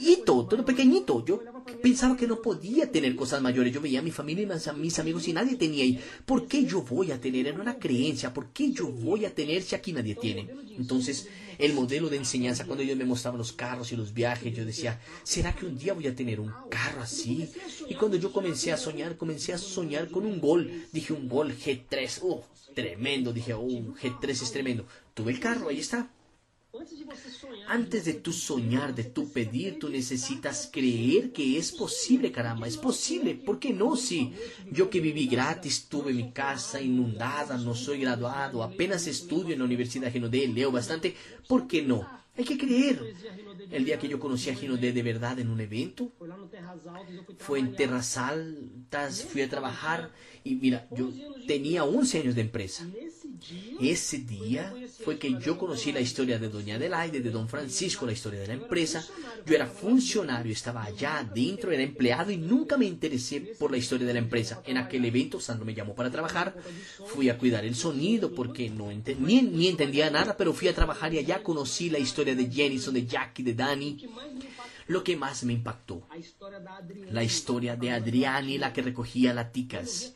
hito, 0.00 0.46
todo 0.46 0.64
pequeñito. 0.64 1.24
Yo 1.24 1.42
pensaba 1.82 2.16
que 2.16 2.26
no 2.26 2.40
podía 2.40 2.90
tener 2.90 3.14
cosas 3.16 3.42
mayores. 3.42 3.72
Yo 3.72 3.80
veía 3.80 4.00
a 4.00 4.02
mi 4.02 4.10
familia 4.10 4.42
y 4.42 4.68
a 4.68 4.72
mis 4.72 4.98
amigos 4.98 5.28
y 5.28 5.32
nadie 5.32 5.56
tenía 5.56 5.84
ahí. 5.84 6.00
¿Por 6.24 6.46
qué 6.46 6.64
yo 6.64 6.82
voy 6.82 7.10
a 7.10 7.20
tener? 7.20 7.46
Era 7.46 7.60
una 7.60 7.78
creencia. 7.78 8.32
¿Por 8.32 8.52
qué 8.52 8.72
yo 8.72 8.88
voy 8.88 9.24
a 9.24 9.34
tener 9.34 9.62
si 9.62 9.74
aquí 9.74 9.92
nadie 9.92 10.14
tiene? 10.14 10.48
Entonces, 10.76 11.28
el 11.62 11.74
modelo 11.74 12.08
de 12.08 12.16
enseñanza, 12.16 12.64
cuando 12.64 12.82
ellos 12.82 12.96
me 12.96 13.04
mostraban 13.04 13.38
los 13.38 13.52
carros 13.52 13.92
y 13.92 13.96
los 13.96 14.12
viajes, 14.12 14.52
yo 14.52 14.64
decía, 14.64 15.00
¿será 15.22 15.54
que 15.54 15.64
un 15.64 15.78
día 15.78 15.92
voy 15.92 16.08
a 16.08 16.16
tener 16.16 16.40
un 16.40 16.52
carro 16.68 17.00
así? 17.00 17.48
Y 17.88 17.94
cuando 17.94 18.16
yo 18.16 18.32
comencé 18.32 18.72
a 18.72 18.76
soñar, 18.76 19.16
comencé 19.16 19.52
a 19.52 19.58
soñar 19.58 20.10
con 20.10 20.26
un 20.26 20.40
gol. 20.40 20.86
Dije, 20.90 21.12
un 21.12 21.28
gol 21.28 21.56
G3, 21.56 22.18
oh, 22.22 22.44
tremendo. 22.74 23.32
Dije, 23.32 23.54
oh, 23.54 23.60
un 23.60 23.94
G3 23.94 24.30
es 24.30 24.50
tremendo. 24.50 24.86
Tuve 25.14 25.30
el 25.30 25.38
carro, 25.38 25.68
ahí 25.68 25.78
está. 25.78 26.10
Antes 27.68 28.06
de 28.06 28.14
tu 28.14 28.32
soñar, 28.32 28.94
de 28.94 29.04
tu 29.04 29.30
pedir, 29.30 29.78
tú 29.78 29.90
necesitas 29.90 30.70
creer 30.72 31.32
que 31.32 31.58
es 31.58 31.70
posible, 31.70 32.32
caramba, 32.32 32.66
es 32.66 32.78
posible. 32.78 33.34
¿Por 33.34 33.58
qué 33.58 33.72
no? 33.74 33.94
Si 33.94 34.32
yo 34.70 34.88
que 34.88 35.00
viví 35.00 35.26
gratis, 35.26 35.86
tuve 35.88 36.14
mi 36.14 36.32
casa 36.32 36.80
inundada, 36.80 37.58
no 37.58 37.74
soy 37.74 38.00
graduado, 38.00 38.62
apenas 38.62 39.06
estudio 39.06 39.52
en 39.52 39.58
la 39.58 39.66
Universidad 39.66 40.06
de 40.06 40.12
Genodé, 40.12 40.48
leo 40.48 40.72
bastante, 40.72 41.14
¿por 41.46 41.66
qué 41.66 41.82
no? 41.82 42.08
Hay 42.36 42.44
que 42.44 42.56
creer. 42.56 43.14
El 43.70 43.84
día 43.84 43.98
que 43.98 44.08
yo 44.08 44.18
conocí 44.18 44.48
a 44.48 44.54
Ginodé 44.54 44.92
de 44.92 45.02
verdad 45.02 45.38
en 45.38 45.50
un 45.50 45.60
evento, 45.60 46.12
fue 47.38 47.58
en 47.58 47.74
Terras 47.74 48.16
Altas, 48.16 49.24
fui 49.24 49.42
a 49.42 49.48
trabajar 49.50 50.10
y 50.42 50.54
mira, 50.54 50.88
yo 50.90 51.10
tenía 51.46 51.84
11 51.84 52.20
años 52.20 52.34
de 52.34 52.40
empresa. 52.40 52.86
Ese 53.80 54.18
día 54.18 54.72
fue 55.04 55.18
que 55.18 55.38
yo 55.40 55.58
conocí 55.58 55.92
la 55.92 56.00
historia 56.00 56.38
de 56.38 56.48
Doña 56.48 56.76
Adelaide, 56.76 57.20
de 57.20 57.30
Don 57.30 57.48
Francisco, 57.48 58.06
la 58.06 58.12
historia 58.12 58.40
de 58.40 58.46
la 58.46 58.54
empresa. 58.54 59.04
Yo 59.44 59.54
era 59.54 59.66
funcionario, 59.66 60.52
estaba 60.52 60.84
allá 60.84 61.18
adentro, 61.18 61.72
era 61.72 61.82
empleado 61.82 62.30
y 62.30 62.36
nunca 62.36 62.76
me 62.76 62.86
interesé 62.86 63.40
por 63.58 63.70
la 63.70 63.76
historia 63.76 64.06
de 64.06 64.12
la 64.12 64.20
empresa. 64.20 64.62
En 64.66 64.78
aquel 64.78 65.04
evento, 65.04 65.40
Sandro 65.40 65.64
me 65.64 65.74
llamó 65.74 65.94
para 65.94 66.10
trabajar. 66.10 66.54
Fui 67.06 67.28
a 67.28 67.38
cuidar 67.38 67.64
el 67.64 67.74
sonido 67.74 68.32
porque 68.34 68.70
no 68.70 68.90
ni 68.92 69.68
entendía 69.68 70.10
nada, 70.10 70.36
pero 70.36 70.52
fui 70.52 70.68
a 70.68 70.74
trabajar 70.74 71.12
y 71.14 71.18
allá 71.18 71.42
conocí 71.42 71.90
la 71.90 71.98
historia 71.98 72.34
de 72.34 72.50
Jenison, 72.50 72.94
de 72.94 73.06
Jackie, 73.06 73.42
de 73.42 73.54
Danny. 73.54 74.08
Lo 74.88 75.04
que 75.04 75.16
más 75.16 75.44
me 75.44 75.52
impactó, 75.52 76.06
la 77.10 77.22
historia 77.22 77.76
de 77.76 77.90
Adriani, 77.90 78.58
la 78.58 78.72
que 78.72 78.82
recogía 78.82 79.32
laticas. 79.32 80.14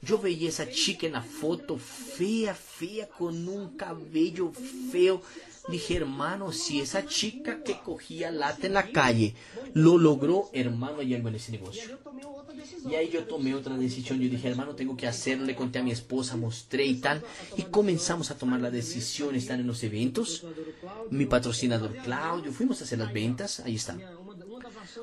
Yo 0.00 0.18
veía 0.18 0.48
esa 0.48 0.68
chica 0.70 1.06
en 1.06 1.14
la 1.14 1.22
foto 1.22 1.76
fea, 1.76 2.54
fea, 2.54 3.08
con 3.08 3.48
un 3.48 3.76
cabello 3.76 4.52
feo. 4.92 5.22
Dije, 5.68 5.96
hermano, 5.96 6.52
si 6.52 6.80
esa 6.80 7.04
chica 7.04 7.62
que 7.62 7.78
cogía 7.78 8.30
lata 8.30 8.66
en 8.66 8.74
la 8.74 8.90
calle 8.90 9.34
lo 9.74 9.98
logró, 9.98 10.48
hermano, 10.52 11.00
hay 11.00 11.14
algo 11.14 11.28
en 11.28 11.34
ese 11.34 11.52
negocio. 11.52 11.98
Y 12.88 12.94
ahí 12.94 13.10
yo 13.10 13.24
tomé 13.24 13.54
otra 13.54 13.76
decisión. 13.76 14.18
Yo 14.18 14.30
dije, 14.30 14.48
hermano, 14.48 14.74
tengo 14.74 14.96
que 14.96 15.06
hacerlo. 15.06 15.44
Le 15.44 15.54
conté 15.54 15.78
a 15.78 15.82
mi 15.82 15.90
esposa, 15.90 16.36
mostré 16.36 16.86
y 16.86 16.96
tal. 16.96 17.22
Y 17.56 17.64
comenzamos 17.64 18.30
a 18.30 18.38
tomar 18.38 18.60
la 18.60 18.70
decisión, 18.70 19.34
estar 19.34 19.60
en 19.60 19.66
los 19.66 19.82
eventos. 19.82 20.46
Mi 21.10 21.26
patrocinador 21.26 21.94
Claudio, 21.96 22.52
fuimos 22.52 22.80
a 22.80 22.84
hacer 22.84 22.98
las 22.98 23.12
ventas. 23.12 23.60
Ahí 23.60 23.74
está 23.74 23.98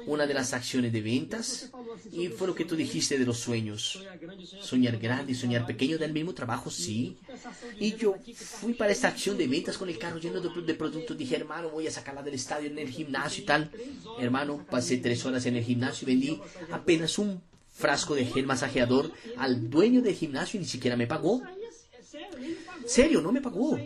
una 0.08 0.26
de 0.26 0.34
las 0.34 0.54
acciones 0.54 0.92
de 0.92 1.02
ventas 1.02 1.72
y 2.12 2.28
fue 2.28 2.48
lo 2.48 2.56
que 2.56 2.66
tú 2.66 2.76
dijiste 2.76 3.18
de 3.18 3.26
los 3.26 3.40
sueños. 3.40 4.04
Soñar 4.62 4.98
grande 4.98 5.32
y 5.32 5.36
soñar 5.36 5.66
pequeño 5.66 5.98
del 5.98 6.14
mismo 6.14 6.34
trabajo, 6.34 6.70
sí. 6.70 7.18
Y 7.80 7.96
yo 7.96 8.16
fui 8.36 8.74
para 8.74 8.92
esta 8.92 9.08
acción 9.08 9.38
de 9.38 9.48
ventas 9.48 9.78
con 9.78 9.90
el 9.90 9.98
carro 9.98 10.20
lleno 10.20 10.42
de, 10.42 10.74
productos. 10.74 11.18
Dije, 11.18 11.36
hermano, 11.36 11.70
voy 11.70 11.88
a 11.88 11.92
sacarla 11.92 12.22
del 12.22 12.36
estadio 12.36 12.70
en 12.70 12.80
el 12.80 12.90
gimnasio 12.90 13.44
y 13.44 13.46
tal. 13.46 13.72
Hermano, 14.20 14.66
pasé 14.70 14.98
tres 14.98 15.26
horas 15.26 15.46
en 15.46 15.56
el 15.56 15.64
gimnasio 15.64 16.08
y 16.08 16.12
vendí 16.12 16.42
apenas 16.72 17.18
un 17.18 17.42
frasco 17.72 18.16
de 18.16 18.26
gel 18.26 18.46
masajeador 18.46 19.12
al 19.38 19.70
dueño 19.70 20.02
del 20.02 20.16
gimnasio 20.16 20.58
y 20.58 20.64
ni 20.64 20.70
siquiera 20.70 20.96
me 20.96 21.08
pagó. 21.08 21.42
Serio, 22.86 23.22
no 23.22 23.32
me 23.32 23.42
pagó. 23.42 23.80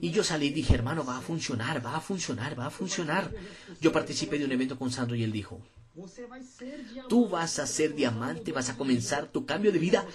Y 0.00 0.10
yo 0.10 0.24
salí 0.24 0.46
y 0.46 0.50
dije, 0.50 0.74
hermano, 0.74 1.04
va 1.04 1.18
a 1.18 1.20
funcionar, 1.20 1.84
va 1.84 1.96
a 1.96 2.00
funcionar, 2.00 2.58
va 2.58 2.66
a 2.66 2.70
funcionar. 2.70 3.30
Yo 3.80 3.92
participé 3.92 4.38
de 4.38 4.44
un 4.44 4.52
evento 4.52 4.78
con 4.78 4.90
Sandro 4.90 5.16
y 5.16 5.22
él 5.22 5.32
dijo, 5.32 5.60
tú 7.08 7.28
vas 7.28 7.58
a 7.58 7.66
ser 7.66 7.94
diamante, 7.94 8.52
vas 8.52 8.70
a 8.70 8.76
comenzar 8.76 9.28
tu 9.28 9.44
cambio 9.44 9.72
de 9.72 9.78
vida. 9.78 10.06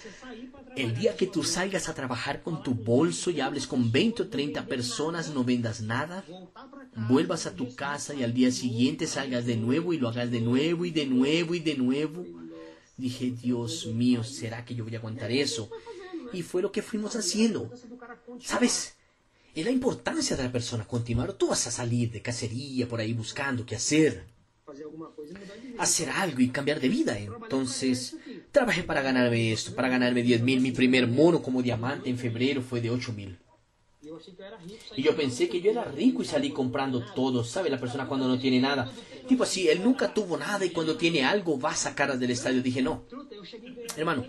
El 0.76 0.96
día 0.96 1.15
que 1.15 1.28
tú 1.28 1.44
salgas 1.44 1.89
a 1.89 1.94
trabajar 1.94 2.41
con 2.41 2.63
tu 2.63 2.74
bolso 2.74 3.30
y 3.30 3.41
hables 3.41 3.68
con 3.68 3.91
20 3.91 4.24
o 4.24 4.28
30 4.28 4.65
personas, 4.65 5.34
no 5.34 5.44
vendas 5.44 5.82
nada, 5.82 6.24
vuelvas 7.10 7.46
a 7.46 7.56
tu 7.56 7.76
casa 7.76 8.13
y 8.13 8.24
al 8.24 8.34
día 8.34 8.52
siguiente 8.52 9.08
salgas 9.08 9.46
de 9.46 9.58
nuevo 9.58 9.94
y 9.94 10.00
lo 10.00 10.10
hagas 10.10 10.32
de 10.32 10.41
nuevo 10.41 10.86
y 10.86 10.91
de 10.91 11.06
nuevo 11.06 11.56
y 11.56 11.60
de 11.60 11.76
nuevo. 11.76 12.26
Dije, 12.98 13.32
Dios 13.32 13.88
mío, 13.88 14.24
¿será 14.24 14.63
que 14.63 14.74
yo 14.74 14.86
voy 14.86 14.96
a 14.96 15.00
aguantar 15.00 15.30
eso? 15.32 15.70
Y 16.33 16.41
fue 16.43 16.61
lo 16.61 16.71
que 16.71 16.81
fuimos 16.81 17.15
haciendo. 17.15 17.71
¿Sabes? 18.41 18.95
y 19.55 19.63
la 19.63 19.71
importancia 19.71 20.35
de 20.35 20.43
la 20.43 20.51
persona 20.51 20.85
continuar. 20.85 21.33
Tú 21.33 21.47
vas 21.47 21.65
a 21.65 21.71
salir 21.71 22.11
de 22.11 22.21
cacería 22.21 22.88
por 22.88 22.99
ahí 22.99 23.13
buscando 23.13 23.65
qué 23.65 23.77
hacer, 23.77 24.25
hacer 25.79 26.09
algo 26.09 26.41
y 26.41 26.49
cambiar 26.49 26.81
de 26.81 26.89
vida. 26.89 27.17
Entonces, 27.17 28.17
trabajé 28.51 28.83
para 28.83 29.01
ganarme 29.01 29.53
esto, 29.53 29.73
para 29.73 29.88
ganarme 29.88 30.21
10 30.21 30.41
mil. 30.41 30.59
Mi 30.59 30.71
primer 30.71 31.07
mono 31.07 31.41
como 31.41 31.61
diamante 31.61 32.09
en 32.09 32.17
febrero 32.17 32.61
fue 32.61 32.81
de 32.81 32.89
8 32.91 33.13
mil. 33.13 33.39
Y 34.95 35.04
yo 35.04 35.15
pensé 35.15 35.49
que 35.49 35.62
yo 35.62 35.71
era 35.71 35.86
rico 35.86 36.21
y 36.21 36.25
salí 36.25 36.51
comprando 36.51 37.04
todo. 37.15 37.43
¿Sabe 37.43 37.69
la 37.69 37.80
persona 37.80 38.08
cuando 38.08 38.28
no 38.28 38.39
tiene 38.39 38.60
nada? 38.60 38.91
Tipo 39.28 39.43
así, 39.43 39.67
él 39.67 39.84
nunca 39.84 40.13
tuvo 40.13 40.38
nada 40.38 40.65
y 40.65 40.69
cuando 40.69 40.95
tiene 40.95 41.23
algo 41.23 41.60
va 41.60 41.71
a 41.71 41.75
sacar 41.75 42.17
del 42.17 42.32
estadio. 42.32 42.62
Dije, 42.62 42.82
no. 42.82 43.04
Hermano, 43.95 44.25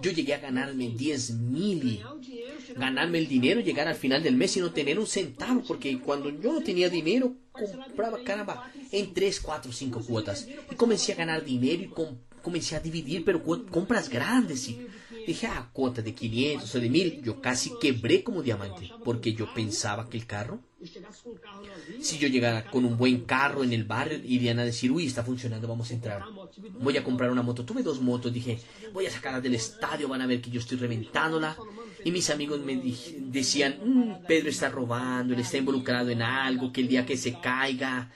yo 0.00 0.10
llegué 0.10 0.34
a 0.34 0.38
ganarme 0.38 0.88
10 0.88 1.30
mil 1.32 2.02
ganarme 2.76 3.18
el 3.18 3.28
dinero, 3.28 3.60
llegar 3.60 3.88
al 3.88 3.94
final 3.94 4.22
del 4.22 4.36
mes 4.36 4.56
y 4.56 4.60
no 4.60 4.72
tener 4.72 4.98
un 4.98 5.06
centavo, 5.06 5.62
porque 5.66 5.98
cuando 6.00 6.30
yo 6.30 6.52
no 6.52 6.62
tenía 6.62 6.88
dinero, 6.88 7.34
compraba, 7.52 8.22
caramba, 8.22 8.70
en 8.92 9.12
3, 9.12 9.40
4, 9.40 9.72
5 9.72 10.00
cuotas. 10.06 10.46
Y 10.70 10.74
comencé 10.74 11.12
a 11.12 11.16
ganar 11.16 11.44
dinero 11.44 11.82
y 11.82 11.90
comencé 12.42 12.76
a 12.76 12.80
dividir, 12.80 13.24
pero 13.24 13.42
compras 13.70 14.08
grandes. 14.08 14.68
Y 14.68 14.86
dije, 15.26 15.46
ah, 15.46 15.68
cuota 15.72 16.02
de 16.02 16.14
500 16.14 16.74
o 16.74 16.80
de 16.80 16.90
1000. 16.90 17.22
Yo 17.22 17.40
casi 17.40 17.72
quebré 17.80 18.22
como 18.22 18.42
diamante, 18.42 18.90
porque 19.04 19.32
yo 19.32 19.52
pensaba 19.52 20.08
que 20.08 20.16
el 20.16 20.26
carro 20.26 20.60
si 22.00 22.18
yo 22.18 22.28
llegara 22.28 22.70
con 22.70 22.84
un 22.84 22.96
buen 22.96 23.22
carro 23.22 23.64
en 23.64 23.72
el 23.72 23.84
barrio, 23.84 24.20
irían 24.24 24.58
a 24.58 24.64
decir, 24.64 24.92
uy, 24.92 25.06
está 25.06 25.22
funcionando, 25.22 25.66
vamos 25.66 25.90
a 25.90 25.94
entrar. 25.94 26.22
Voy 26.80 26.96
a 26.96 27.04
comprar 27.04 27.30
una 27.30 27.42
moto. 27.42 27.64
Tuve 27.64 27.82
dos 27.82 28.00
motos, 28.00 28.32
dije, 28.32 28.58
voy 28.92 29.06
a 29.06 29.10
sacarla 29.10 29.40
del 29.40 29.54
estadio, 29.54 30.08
van 30.08 30.20
a 30.20 30.26
ver 30.26 30.40
que 30.40 30.50
yo 30.50 30.60
estoy 30.60 30.76
reventándola. 30.78 31.56
Y 32.04 32.10
mis 32.10 32.28
amigos 32.30 32.60
me 32.60 32.76
decían, 32.76 33.78
mm, 33.82 34.26
Pedro 34.26 34.50
está 34.50 34.68
robando, 34.68 35.34
él 35.34 35.40
está 35.40 35.56
involucrado 35.56 36.10
en 36.10 36.22
algo, 36.22 36.72
que 36.72 36.82
el 36.82 36.88
día 36.88 37.06
que 37.06 37.16
se 37.16 37.40
caiga 37.40 38.12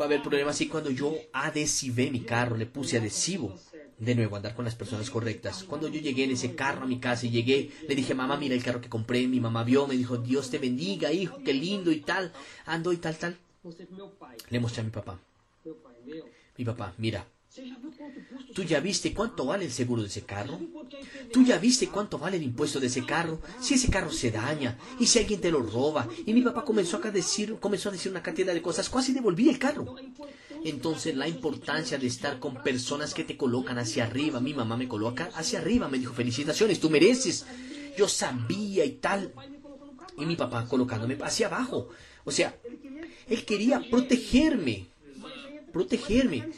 va 0.00 0.04
a 0.04 0.08
haber 0.08 0.22
problemas. 0.22 0.60
Y 0.60 0.68
cuando 0.68 0.90
yo 0.90 1.14
adhesivé 1.32 2.10
mi 2.10 2.20
carro, 2.20 2.56
le 2.56 2.66
puse 2.66 2.96
adhesivo, 2.96 3.58
de 3.98 4.14
nuevo, 4.14 4.36
andar 4.36 4.54
con 4.54 4.64
las 4.64 4.74
personas 4.74 5.10
correctas. 5.10 5.64
Cuando 5.64 5.88
yo 5.88 6.00
llegué 6.00 6.24
en 6.24 6.32
ese 6.32 6.54
carro 6.54 6.82
a 6.82 6.86
mi 6.86 6.98
casa 6.98 7.26
y 7.26 7.30
llegué, 7.30 7.70
le 7.88 7.94
dije, 7.94 8.14
mamá, 8.14 8.36
mira 8.36 8.54
el 8.54 8.62
carro 8.62 8.80
que 8.80 8.88
compré. 8.88 9.26
Mi 9.26 9.40
mamá 9.40 9.64
vio, 9.64 9.86
me 9.86 9.96
dijo, 9.96 10.18
Dios 10.18 10.50
te 10.50 10.58
bendiga, 10.58 11.12
hijo, 11.12 11.38
qué 11.44 11.54
lindo 11.54 11.90
y 11.90 12.00
tal. 12.00 12.32
Ando 12.66 12.92
y 12.92 12.98
tal, 12.98 13.16
tal. 13.16 13.36
Le 14.50 14.60
mostré 14.60 14.82
a 14.82 14.84
mi 14.84 14.90
papá. 14.90 15.18
Mi 16.56 16.64
papá, 16.64 16.94
mira, 16.98 17.26
¿Tú 18.54 18.62
ya 18.62 18.80
viste 18.80 19.14
cuánto 19.14 19.46
vale 19.46 19.64
el 19.64 19.72
seguro 19.72 20.02
de 20.02 20.08
ese 20.08 20.22
carro? 20.22 20.60
¿Tú 21.32 21.42
ya 21.42 21.58
viste 21.58 21.88
cuánto 21.88 22.18
vale 22.18 22.36
el 22.36 22.42
impuesto 22.42 22.80
de 22.80 22.88
ese 22.88 23.04
carro? 23.04 23.40
Si 23.60 23.74
ese 23.74 23.90
carro 23.90 24.10
se 24.10 24.30
daña 24.30 24.78
y 24.98 25.06
si 25.06 25.18
alguien 25.18 25.40
te 25.40 25.50
lo 25.50 25.60
roba. 25.62 26.08
Y 26.26 26.34
mi 26.34 26.42
papá 26.42 26.64
comenzó 26.64 27.00
a 27.02 27.10
decir, 27.10 27.56
comenzó 27.58 27.88
a 27.88 27.92
decir 27.92 28.10
una 28.12 28.22
cantidad 28.22 28.52
de 28.52 28.62
cosas. 28.62 28.90
Casi 28.90 29.12
devolví 29.12 29.48
el 29.48 29.58
carro. 29.58 29.96
Entonces 30.64 31.14
la 31.14 31.28
importancia 31.28 31.98
de 31.98 32.06
estar 32.06 32.38
con 32.38 32.62
personas 32.62 33.14
que 33.14 33.24
te 33.24 33.36
colocan 33.36 33.78
hacia 33.78 34.04
arriba. 34.04 34.40
Mi 34.40 34.54
mamá 34.54 34.76
me 34.76 34.88
coloca 34.88 35.30
hacia 35.34 35.60
arriba. 35.60 35.88
Me 35.88 35.98
dijo, 35.98 36.14
felicitaciones, 36.14 36.80
tú 36.80 36.90
mereces. 36.90 37.46
Yo 37.96 38.08
sabía 38.08 38.84
y 38.84 38.92
tal. 38.92 39.32
Y 40.18 40.24
mi 40.24 40.36
papá 40.36 40.66
colocándome 40.66 41.18
hacia 41.22 41.46
abajo. 41.46 41.88
O 42.24 42.30
sea, 42.30 42.56
él 43.28 43.44
quería 43.44 43.82
protegerme. 43.90 44.86
Protegerme. 45.76 46.48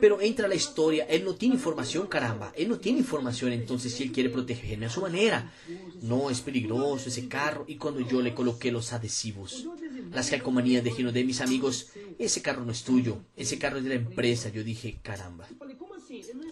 Pero 0.00 0.20
entra 0.20 0.46
la 0.46 0.54
historia, 0.54 1.04
él 1.10 1.24
no 1.24 1.34
tiene 1.34 1.56
información, 1.56 2.06
caramba, 2.06 2.52
él 2.56 2.68
no 2.68 2.78
tiene 2.78 3.00
información, 3.00 3.50
entonces 3.50 3.92
si 3.92 4.04
él 4.04 4.12
quiere 4.12 4.30
protegerme 4.30 4.86
a 4.86 4.90
su 4.90 5.00
manera. 5.00 5.52
No, 6.00 6.30
es 6.30 6.42
peligroso 6.42 7.08
ese 7.08 7.26
carro. 7.26 7.64
Y 7.66 7.74
cuando 7.74 8.08
yo 8.08 8.22
le 8.22 8.34
coloqué 8.34 8.70
los 8.70 8.92
adhesivos, 8.92 9.66
las 10.12 10.30
calcomanías 10.30 10.84
de 10.84 10.92
Gino 10.92 11.10
de 11.10 11.24
mis 11.24 11.40
amigos, 11.40 11.88
ese 12.20 12.40
carro 12.40 12.64
no 12.64 12.70
es 12.70 12.84
tuyo, 12.84 13.18
ese 13.36 13.58
carro 13.58 13.78
es 13.78 13.82
de 13.82 13.88
la 13.88 13.96
empresa. 13.96 14.48
Yo 14.48 14.62
dije, 14.62 15.00
caramba. 15.02 15.48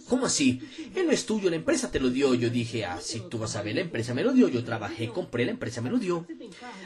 ¿Cómo 0.09 0.27
así? 0.27 0.61
Él 0.95 1.07
no 1.07 1.13
es 1.13 1.27
tuyo, 1.27 1.49
la 1.49 1.57
empresa 1.57 1.91
te 1.93 2.01
lo 2.01 2.11
dio. 2.11 2.35
Yo 2.35 2.51
dije, 2.51 2.85
ah, 2.85 2.99
sí, 3.01 3.23
tú 3.31 3.39
vas 3.39 3.55
a 3.55 3.63
ver, 3.63 3.77
la 3.77 3.83
empresa 3.83 4.15
me 4.15 4.25
lo 4.25 4.33
dio. 4.33 4.49
Yo 4.49 4.65
trabajé, 4.65 5.09
compré, 5.09 5.45
la 5.45 5.53
empresa 5.53 5.81
me 5.81 5.91
lo 5.91 5.99
dio. 5.99 6.27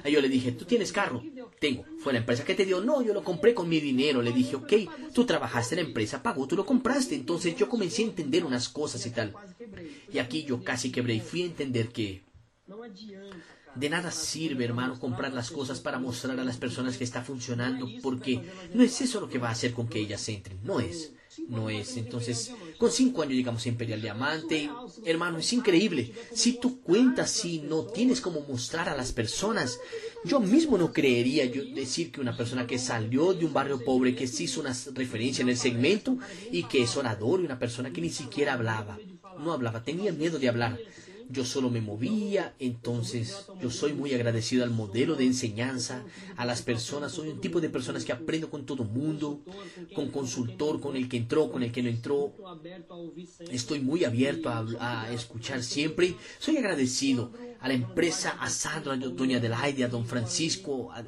Ahí 0.04 0.12
yo 0.12 0.20
le 0.20 0.28
dije, 0.28 0.52
¿tú 0.52 0.66
tienes 0.66 0.92
carro? 0.92 1.22
Tengo. 1.60 1.84
¿Fue 1.98 2.14
la 2.14 2.20
empresa 2.20 2.44
que 2.44 2.54
te 2.54 2.64
dio? 2.64 2.80
No, 2.80 3.02
yo 3.02 3.12
lo 3.12 3.22
compré 3.22 3.54
con 3.54 3.68
mi 3.68 3.80
dinero. 3.80 4.22
Le 4.22 4.32
dije, 4.32 4.56
ok, 4.56 4.72
tú 5.14 5.26
trabajaste, 5.26 5.76
la 5.76 5.82
empresa 5.82 6.22
pagó, 6.22 6.46
tú 6.46 6.56
lo 6.56 6.64
compraste. 6.64 7.14
Entonces 7.14 7.54
yo 7.54 7.68
comencé 7.68 8.02
a 8.02 8.06
entender 8.06 8.44
unas 8.44 8.68
cosas 8.70 9.04
y 9.04 9.10
tal. 9.10 9.34
Y 10.10 10.18
aquí 10.18 10.42
yo 10.44 10.64
casi 10.64 10.90
quebré 10.90 11.14
y 11.14 11.20
fui 11.20 11.42
a 11.42 11.46
entender 11.46 11.90
que 11.90 12.22
de 13.74 13.90
nada 13.90 14.10
sirve, 14.10 14.64
hermano, 14.64 14.98
comprar 14.98 15.34
las 15.34 15.50
cosas 15.50 15.80
para 15.80 15.98
mostrar 15.98 16.40
a 16.40 16.44
las 16.44 16.56
personas 16.56 16.96
que 16.96 17.04
está 17.04 17.22
funcionando, 17.22 17.86
porque 18.02 18.40
no 18.74 18.82
es 18.82 19.00
eso 19.02 19.20
lo 19.20 19.28
que 19.28 19.38
va 19.38 19.48
a 19.48 19.52
hacer 19.52 19.72
con 19.72 19.86
que 19.86 20.00
ellas 20.00 20.28
entren, 20.28 20.58
no 20.64 20.80
es 20.80 21.12
no 21.48 21.70
es. 21.70 21.96
Entonces, 21.96 22.52
con 22.80 22.90
cinco 22.90 23.20
años 23.20 23.34
llegamos 23.34 23.66
a 23.66 23.68
Imperial 23.68 24.00
Diamante. 24.00 24.70
Hermano, 25.04 25.36
es 25.36 25.52
increíble. 25.52 26.14
Si 26.32 26.54
tú 26.54 26.80
cuentas, 26.80 27.30
si 27.30 27.58
no 27.58 27.84
tienes 27.84 28.22
como 28.22 28.40
mostrar 28.48 28.88
a 28.88 28.96
las 28.96 29.12
personas, 29.12 29.78
yo 30.24 30.40
mismo 30.40 30.78
no 30.78 30.90
creería 30.90 31.44
yo 31.44 31.62
decir 31.62 32.10
que 32.10 32.22
una 32.22 32.34
persona 32.34 32.66
que 32.66 32.78
salió 32.78 33.34
de 33.34 33.44
un 33.44 33.52
barrio 33.52 33.84
pobre, 33.84 34.14
que 34.14 34.26
se 34.26 34.44
hizo 34.44 34.62
una 34.62 34.74
referencia 34.94 35.42
en 35.42 35.50
el 35.50 35.58
segmento 35.58 36.16
y 36.50 36.62
que 36.62 36.82
es 36.84 36.96
orador 36.96 37.40
y 37.40 37.44
una 37.44 37.58
persona 37.58 37.92
que 37.92 38.00
ni 38.00 38.08
siquiera 38.08 38.54
hablaba, 38.54 38.98
no 39.38 39.52
hablaba, 39.52 39.84
tenía 39.84 40.10
miedo 40.12 40.38
de 40.38 40.48
hablar. 40.48 40.78
Yo 41.30 41.44
solo 41.44 41.70
me 41.70 41.80
movía, 41.80 42.54
entonces 42.58 43.46
yo 43.60 43.70
soy 43.70 43.92
muy 43.92 44.12
agradecido 44.14 44.64
al 44.64 44.70
modelo 44.70 45.14
de 45.14 45.26
enseñanza, 45.26 46.04
a 46.36 46.44
las 46.44 46.62
personas, 46.62 47.12
soy 47.12 47.28
un 47.28 47.40
tipo 47.40 47.60
de 47.60 47.70
personas 47.70 48.04
que 48.04 48.12
aprendo 48.12 48.50
con 48.50 48.66
todo 48.66 48.84
mundo, 48.84 49.40
con 49.94 50.10
consultor, 50.10 50.80
con 50.80 50.96
el 50.96 51.08
que 51.08 51.16
entró, 51.16 51.50
con 51.50 51.62
el 51.62 51.72
que 51.72 51.82
no 51.82 51.88
entró, 51.88 52.34
estoy 53.50 53.80
muy 53.80 54.04
abierto 54.04 54.50
a, 54.50 55.10
escuchar 55.12 55.62
siempre, 55.62 56.16
soy 56.38 56.56
agradecido 56.56 57.32
a 57.60 57.68
la 57.68 57.74
empresa, 57.74 58.36
a 58.40 58.48
Sandro, 58.48 58.92
a 58.92 58.96
doña 58.96 59.38
Adelaide, 59.38 59.84
a 59.84 59.88
don 59.88 60.06
Francisco, 60.06 60.90
a, 60.92 61.04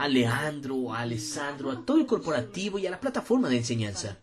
a 0.00 0.08
Leandro, 0.08 0.94
a 0.94 1.00
Alessandro, 1.00 1.70
a 1.70 1.84
todo 1.84 1.98
el 1.98 2.06
corporativo 2.06 2.78
y 2.78 2.86
a 2.86 2.90
la 2.90 2.98
plataforma 2.98 3.50
de 3.50 3.58
enseñanza. 3.58 4.18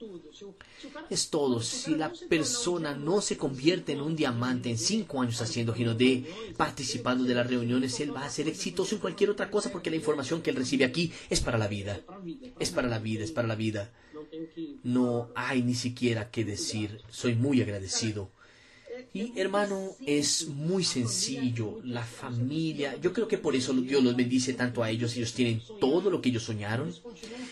Es 1.08 1.30
todo. 1.30 1.62
Si 1.62 1.94
la 1.94 2.12
persona 2.28 2.96
no 2.96 3.22
se 3.22 3.38
convierte 3.38 3.92
en 3.92 4.02
un 4.02 4.16
diamante 4.16 4.72
en 4.72 4.80
cinco 4.80 5.22
años 5.22 5.40
haciendo 5.40 5.76
Ginodé, 5.76 6.26
participando 6.58 7.26
de 7.26 7.36
las 7.36 7.46
reuniones, 7.46 8.00
él 8.00 8.16
va 8.16 8.26
a 8.26 8.30
ser 8.32 8.48
exitoso 8.48 8.96
en 8.96 9.02
cualquier 9.02 9.30
otra 9.30 9.52
cosa 9.52 9.72
porque 9.72 9.92
la 9.92 9.98
información 9.98 10.42
que 10.42 10.50
él 10.50 10.56
recibe 10.56 10.84
aquí 10.84 11.14
es 11.30 11.42
para 11.42 11.60
la 11.60 11.68
vida. 11.68 12.02
Es 12.58 12.72
para 12.72 12.88
la 12.88 12.98
vida, 12.98 13.24
es 13.24 13.32
para 13.32 13.48
la 13.48 13.56
vida. 13.56 13.92
No 14.84 15.30
hay 15.36 15.62
ni 15.62 15.76
siquiera 15.76 16.32
que 16.32 16.44
decir. 16.44 17.02
Soy 17.12 17.36
muy 17.36 17.62
agradecido 17.62 18.32
y 19.14 19.34
hermano, 19.40 19.92
es 20.06 20.48
muy 20.48 20.84
sencillo, 20.84 21.80
la 21.84 22.04
familia, 22.04 22.98
yo 23.02 23.14
creo 23.14 23.28
que 23.28 23.38
por 23.38 23.56
eso 23.56 23.74
Dios 23.74 24.04
los 24.04 24.16
bendice 24.16 24.54
tanto 24.54 24.84
a 24.84 24.90
ellos, 24.90 25.16
ellos 25.16 25.34
tienen 25.34 25.62
todo 25.80 26.10
lo 26.10 26.22
que 26.22 26.30
ellos 26.30 26.44
soñaron 26.44 26.94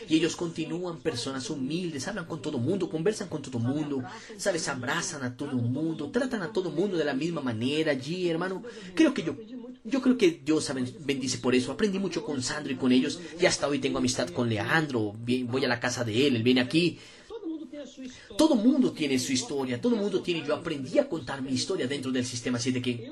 y 0.07 0.17
ellos 0.17 0.35
continúan 0.35 0.99
personas 0.99 1.49
humildes, 1.49 2.07
hablan 2.07 2.25
con 2.25 2.41
todo 2.41 2.57
mundo, 2.57 2.89
conversan 2.89 3.29
con 3.29 3.41
todo 3.41 3.59
mundo, 3.59 4.03
sabes, 4.37 4.67
abrazan 4.67 5.23
a 5.23 5.35
todo 5.35 5.53
mundo, 5.53 6.09
tratan 6.11 6.41
a 6.41 6.51
todo 6.53 6.69
mundo 6.71 6.97
de 6.97 7.05
la 7.05 7.13
misma 7.13 7.41
manera 7.41 7.91
allí, 7.91 8.29
hermano. 8.29 8.63
Creo 8.93 9.13
que 9.13 9.23
yo 9.23 9.35
yo 9.85 10.01
creo 10.01 10.17
que 10.17 10.41
Dios 10.43 10.71
bendice 11.05 11.37
por 11.37 11.53
eso. 11.53 11.71
Aprendí 11.71 11.99
mucho 11.99 12.23
con 12.23 12.41
Sandro 12.41 12.73
y 12.73 12.75
con 12.75 12.91
ellos. 12.91 13.19
Y 13.39 13.45
hasta 13.45 13.67
hoy 13.67 13.77
tengo 13.77 13.99
amistad 13.99 14.29
con 14.29 14.49
Leandro. 14.49 15.13
Voy 15.15 15.63
a 15.63 15.67
la 15.67 15.79
casa 15.79 16.03
de 16.03 16.25
él. 16.25 16.35
Él 16.35 16.43
viene 16.43 16.61
aquí. 16.61 16.97
Todo 18.37 18.55
mundo 18.55 18.91
tiene 18.91 19.17
su 19.19 19.33
historia, 19.33 19.79
todo 19.79 19.95
mundo 19.95 20.21
tiene. 20.21 20.45
Yo 20.45 20.55
aprendí 20.55 20.99
a 20.99 21.07
contar 21.07 21.41
mi 21.41 21.51
historia 21.51 21.87
dentro 21.87 22.11
del 22.11 22.25
sistema, 22.25 22.57
así 22.57 22.71
de 22.71 22.81
que 22.81 23.09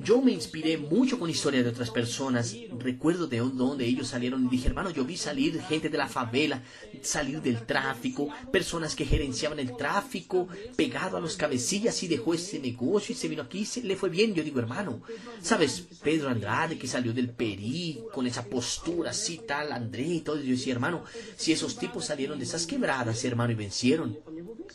yo 0.00 0.20
me 0.20 0.32
inspiré 0.32 0.76
mucho 0.76 1.18
con 1.18 1.30
historias 1.30 1.64
de 1.64 1.70
otras 1.70 1.90
personas. 1.90 2.54
Recuerdo 2.78 3.26
de 3.26 3.38
dónde 3.38 3.86
ellos 3.86 4.08
salieron 4.08 4.44
y 4.44 4.48
dije, 4.48 4.68
hermano, 4.68 4.90
yo 4.90 5.04
vi 5.04 5.16
salir 5.16 5.60
gente 5.62 5.88
de 5.88 5.98
la 5.98 6.08
favela, 6.08 6.62
salir 7.02 7.40
del 7.42 7.64
tráfico, 7.66 8.28
personas 8.52 8.94
que 8.94 9.06
gerenciaban 9.06 9.58
el 9.58 9.76
tráfico, 9.76 10.48
pegado 10.76 11.16
a 11.16 11.20
los 11.20 11.36
cabecillas 11.36 12.02
y 12.02 12.08
dejó 12.08 12.34
ese 12.34 12.58
negocio 12.58 13.14
y 13.14 13.18
se 13.18 13.28
vino 13.28 13.42
aquí 13.42 13.60
y 13.60 13.66
se 13.66 13.82
le 13.82 13.96
fue 13.96 14.08
bien. 14.08 14.34
Yo 14.34 14.42
digo, 14.42 14.60
hermano, 14.60 15.02
¿sabes? 15.42 15.84
Pedro 16.02 16.28
Andrade 16.28 16.78
que 16.78 16.88
salió 16.88 17.12
del 17.12 17.30
Perí 17.30 18.00
con 18.12 18.26
esa 18.26 18.44
postura 18.44 19.10
así 19.10 19.40
tal, 19.46 19.72
André 19.72 20.04
y 20.04 20.20
todo. 20.20 20.40
Yo 20.40 20.50
decía, 20.50 20.72
hermano, 20.72 21.04
si 21.36 21.52
esos 21.52 21.76
tipos 21.78 22.06
salieron 22.06 22.38
de 22.38 22.44
esas 22.44 22.66
quebradas, 22.66 23.24
hermano, 23.24 23.52
y 23.52 23.56
vencieron, 23.56 24.18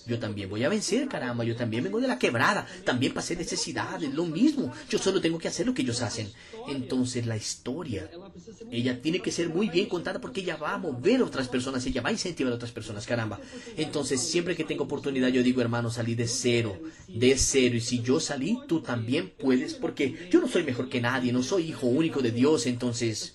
yo 0.06 0.20
también 0.20 0.50
voy 0.50 0.64
a 0.64 0.70
vencer, 0.70 1.08
caramba, 1.08 1.44
yo 1.44 1.56
también 1.56 1.84
vengo 1.84 2.00
de 2.00 2.08
la 2.08 2.20
quebrada, 2.20 2.66
también 2.84 3.14
pasé 3.14 3.36
necesidades, 3.36 4.14
lo 4.14 4.26
mismo. 4.26 4.72
Yo 4.90 5.00
solo 5.10 5.22
tengo 5.22 5.39
que 5.39 5.48
hacer 5.48 5.65
lo 5.65 5.74
que 5.74 5.82
ellos 5.82 6.04
hacen. 6.04 6.32
Entonces 6.67 7.26
la 7.26 7.36
historia, 7.36 8.10
ella 8.72 9.02
tiene 9.02 9.19
que 9.19 9.32
ser 9.32 9.50
muy 9.50 9.67
bien 9.67 9.88
contada 9.88 10.22
porque 10.22 10.41
ella 10.41 10.56
va 10.56 10.76
a 10.76 10.78
mover 10.78 11.22
a 11.22 11.26
otras 11.26 11.48
personas, 11.48 11.84
ella 11.88 12.04
va 12.04 12.10
a 12.10 12.12
incentivar 12.12 12.54
a 12.54 12.58
otras 12.58 12.72
personas, 12.72 13.08
caramba. 13.08 13.39
Entonces 13.76 14.22
siempre 14.22 14.56
que 14.56 14.63
tengo 14.63 14.84
oportunidad 14.84 15.30
yo 15.30 15.41
digo, 15.41 15.62
hermano, 15.62 15.89
salí 15.89 16.13
de 16.13 16.28
cero, 16.28 16.80
de 17.08 17.36
cero. 17.38 17.76
Y 17.76 17.82
si 17.82 18.04
yo 18.04 18.19
salí, 18.19 18.60
tú 18.67 18.82
también 18.82 19.34
puedes 19.36 19.74
porque 19.74 20.30
yo 20.32 20.39
no 20.39 20.48
soy 20.48 20.63
mejor 20.63 20.89
que 20.89 21.02
nadie, 21.02 21.34
no 21.34 21.41
soy 21.41 21.69
hijo 21.69 21.88
único 21.88 22.22
de 22.22 22.32
Dios, 22.32 22.67
entonces 22.67 23.34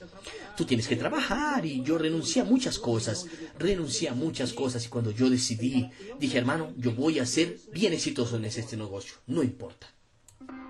tú 0.57 0.65
tienes 0.65 0.87
que 0.87 0.95
trabajar 0.95 1.67
y 1.67 1.83
yo 1.83 1.99
renuncié 1.99 2.43
a 2.43 2.45
muchas 2.45 2.79
cosas, 2.79 3.27
renuncié 3.59 4.11
a 4.11 4.15
muchas 4.15 4.53
cosas 4.53 4.87
y 4.87 4.89
cuando 4.89 5.11
yo 5.11 5.29
decidí, 5.29 5.91
dije 6.21 6.39
hermano, 6.39 6.73
yo 6.77 6.93
voy 6.93 7.19
a 7.19 7.27
ser 7.27 7.59
bien 7.73 7.93
exitoso 7.93 8.37
en 8.37 8.45
este 8.45 8.77
negocio, 8.77 9.15
no 9.27 9.43
importa. 9.43 9.94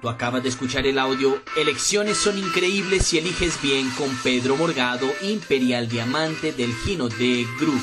Tú 0.00 0.08
acabas 0.08 0.42
de 0.42 0.50
escuchar 0.50 0.86
el 0.86 0.98
audio 0.98 1.40
Elecciones 1.56 2.18
son 2.18 2.38
increíbles 2.38 3.06
si 3.06 3.18
eliges 3.18 3.60
bien 3.62 3.88
con 3.90 4.08
Pedro 4.22 4.56
Morgado, 4.56 5.06
Imperial 5.22 5.88
Diamante 5.88 6.52
del 6.52 6.74
Gino 6.74 7.08
de 7.08 7.46
Group. 7.58 7.82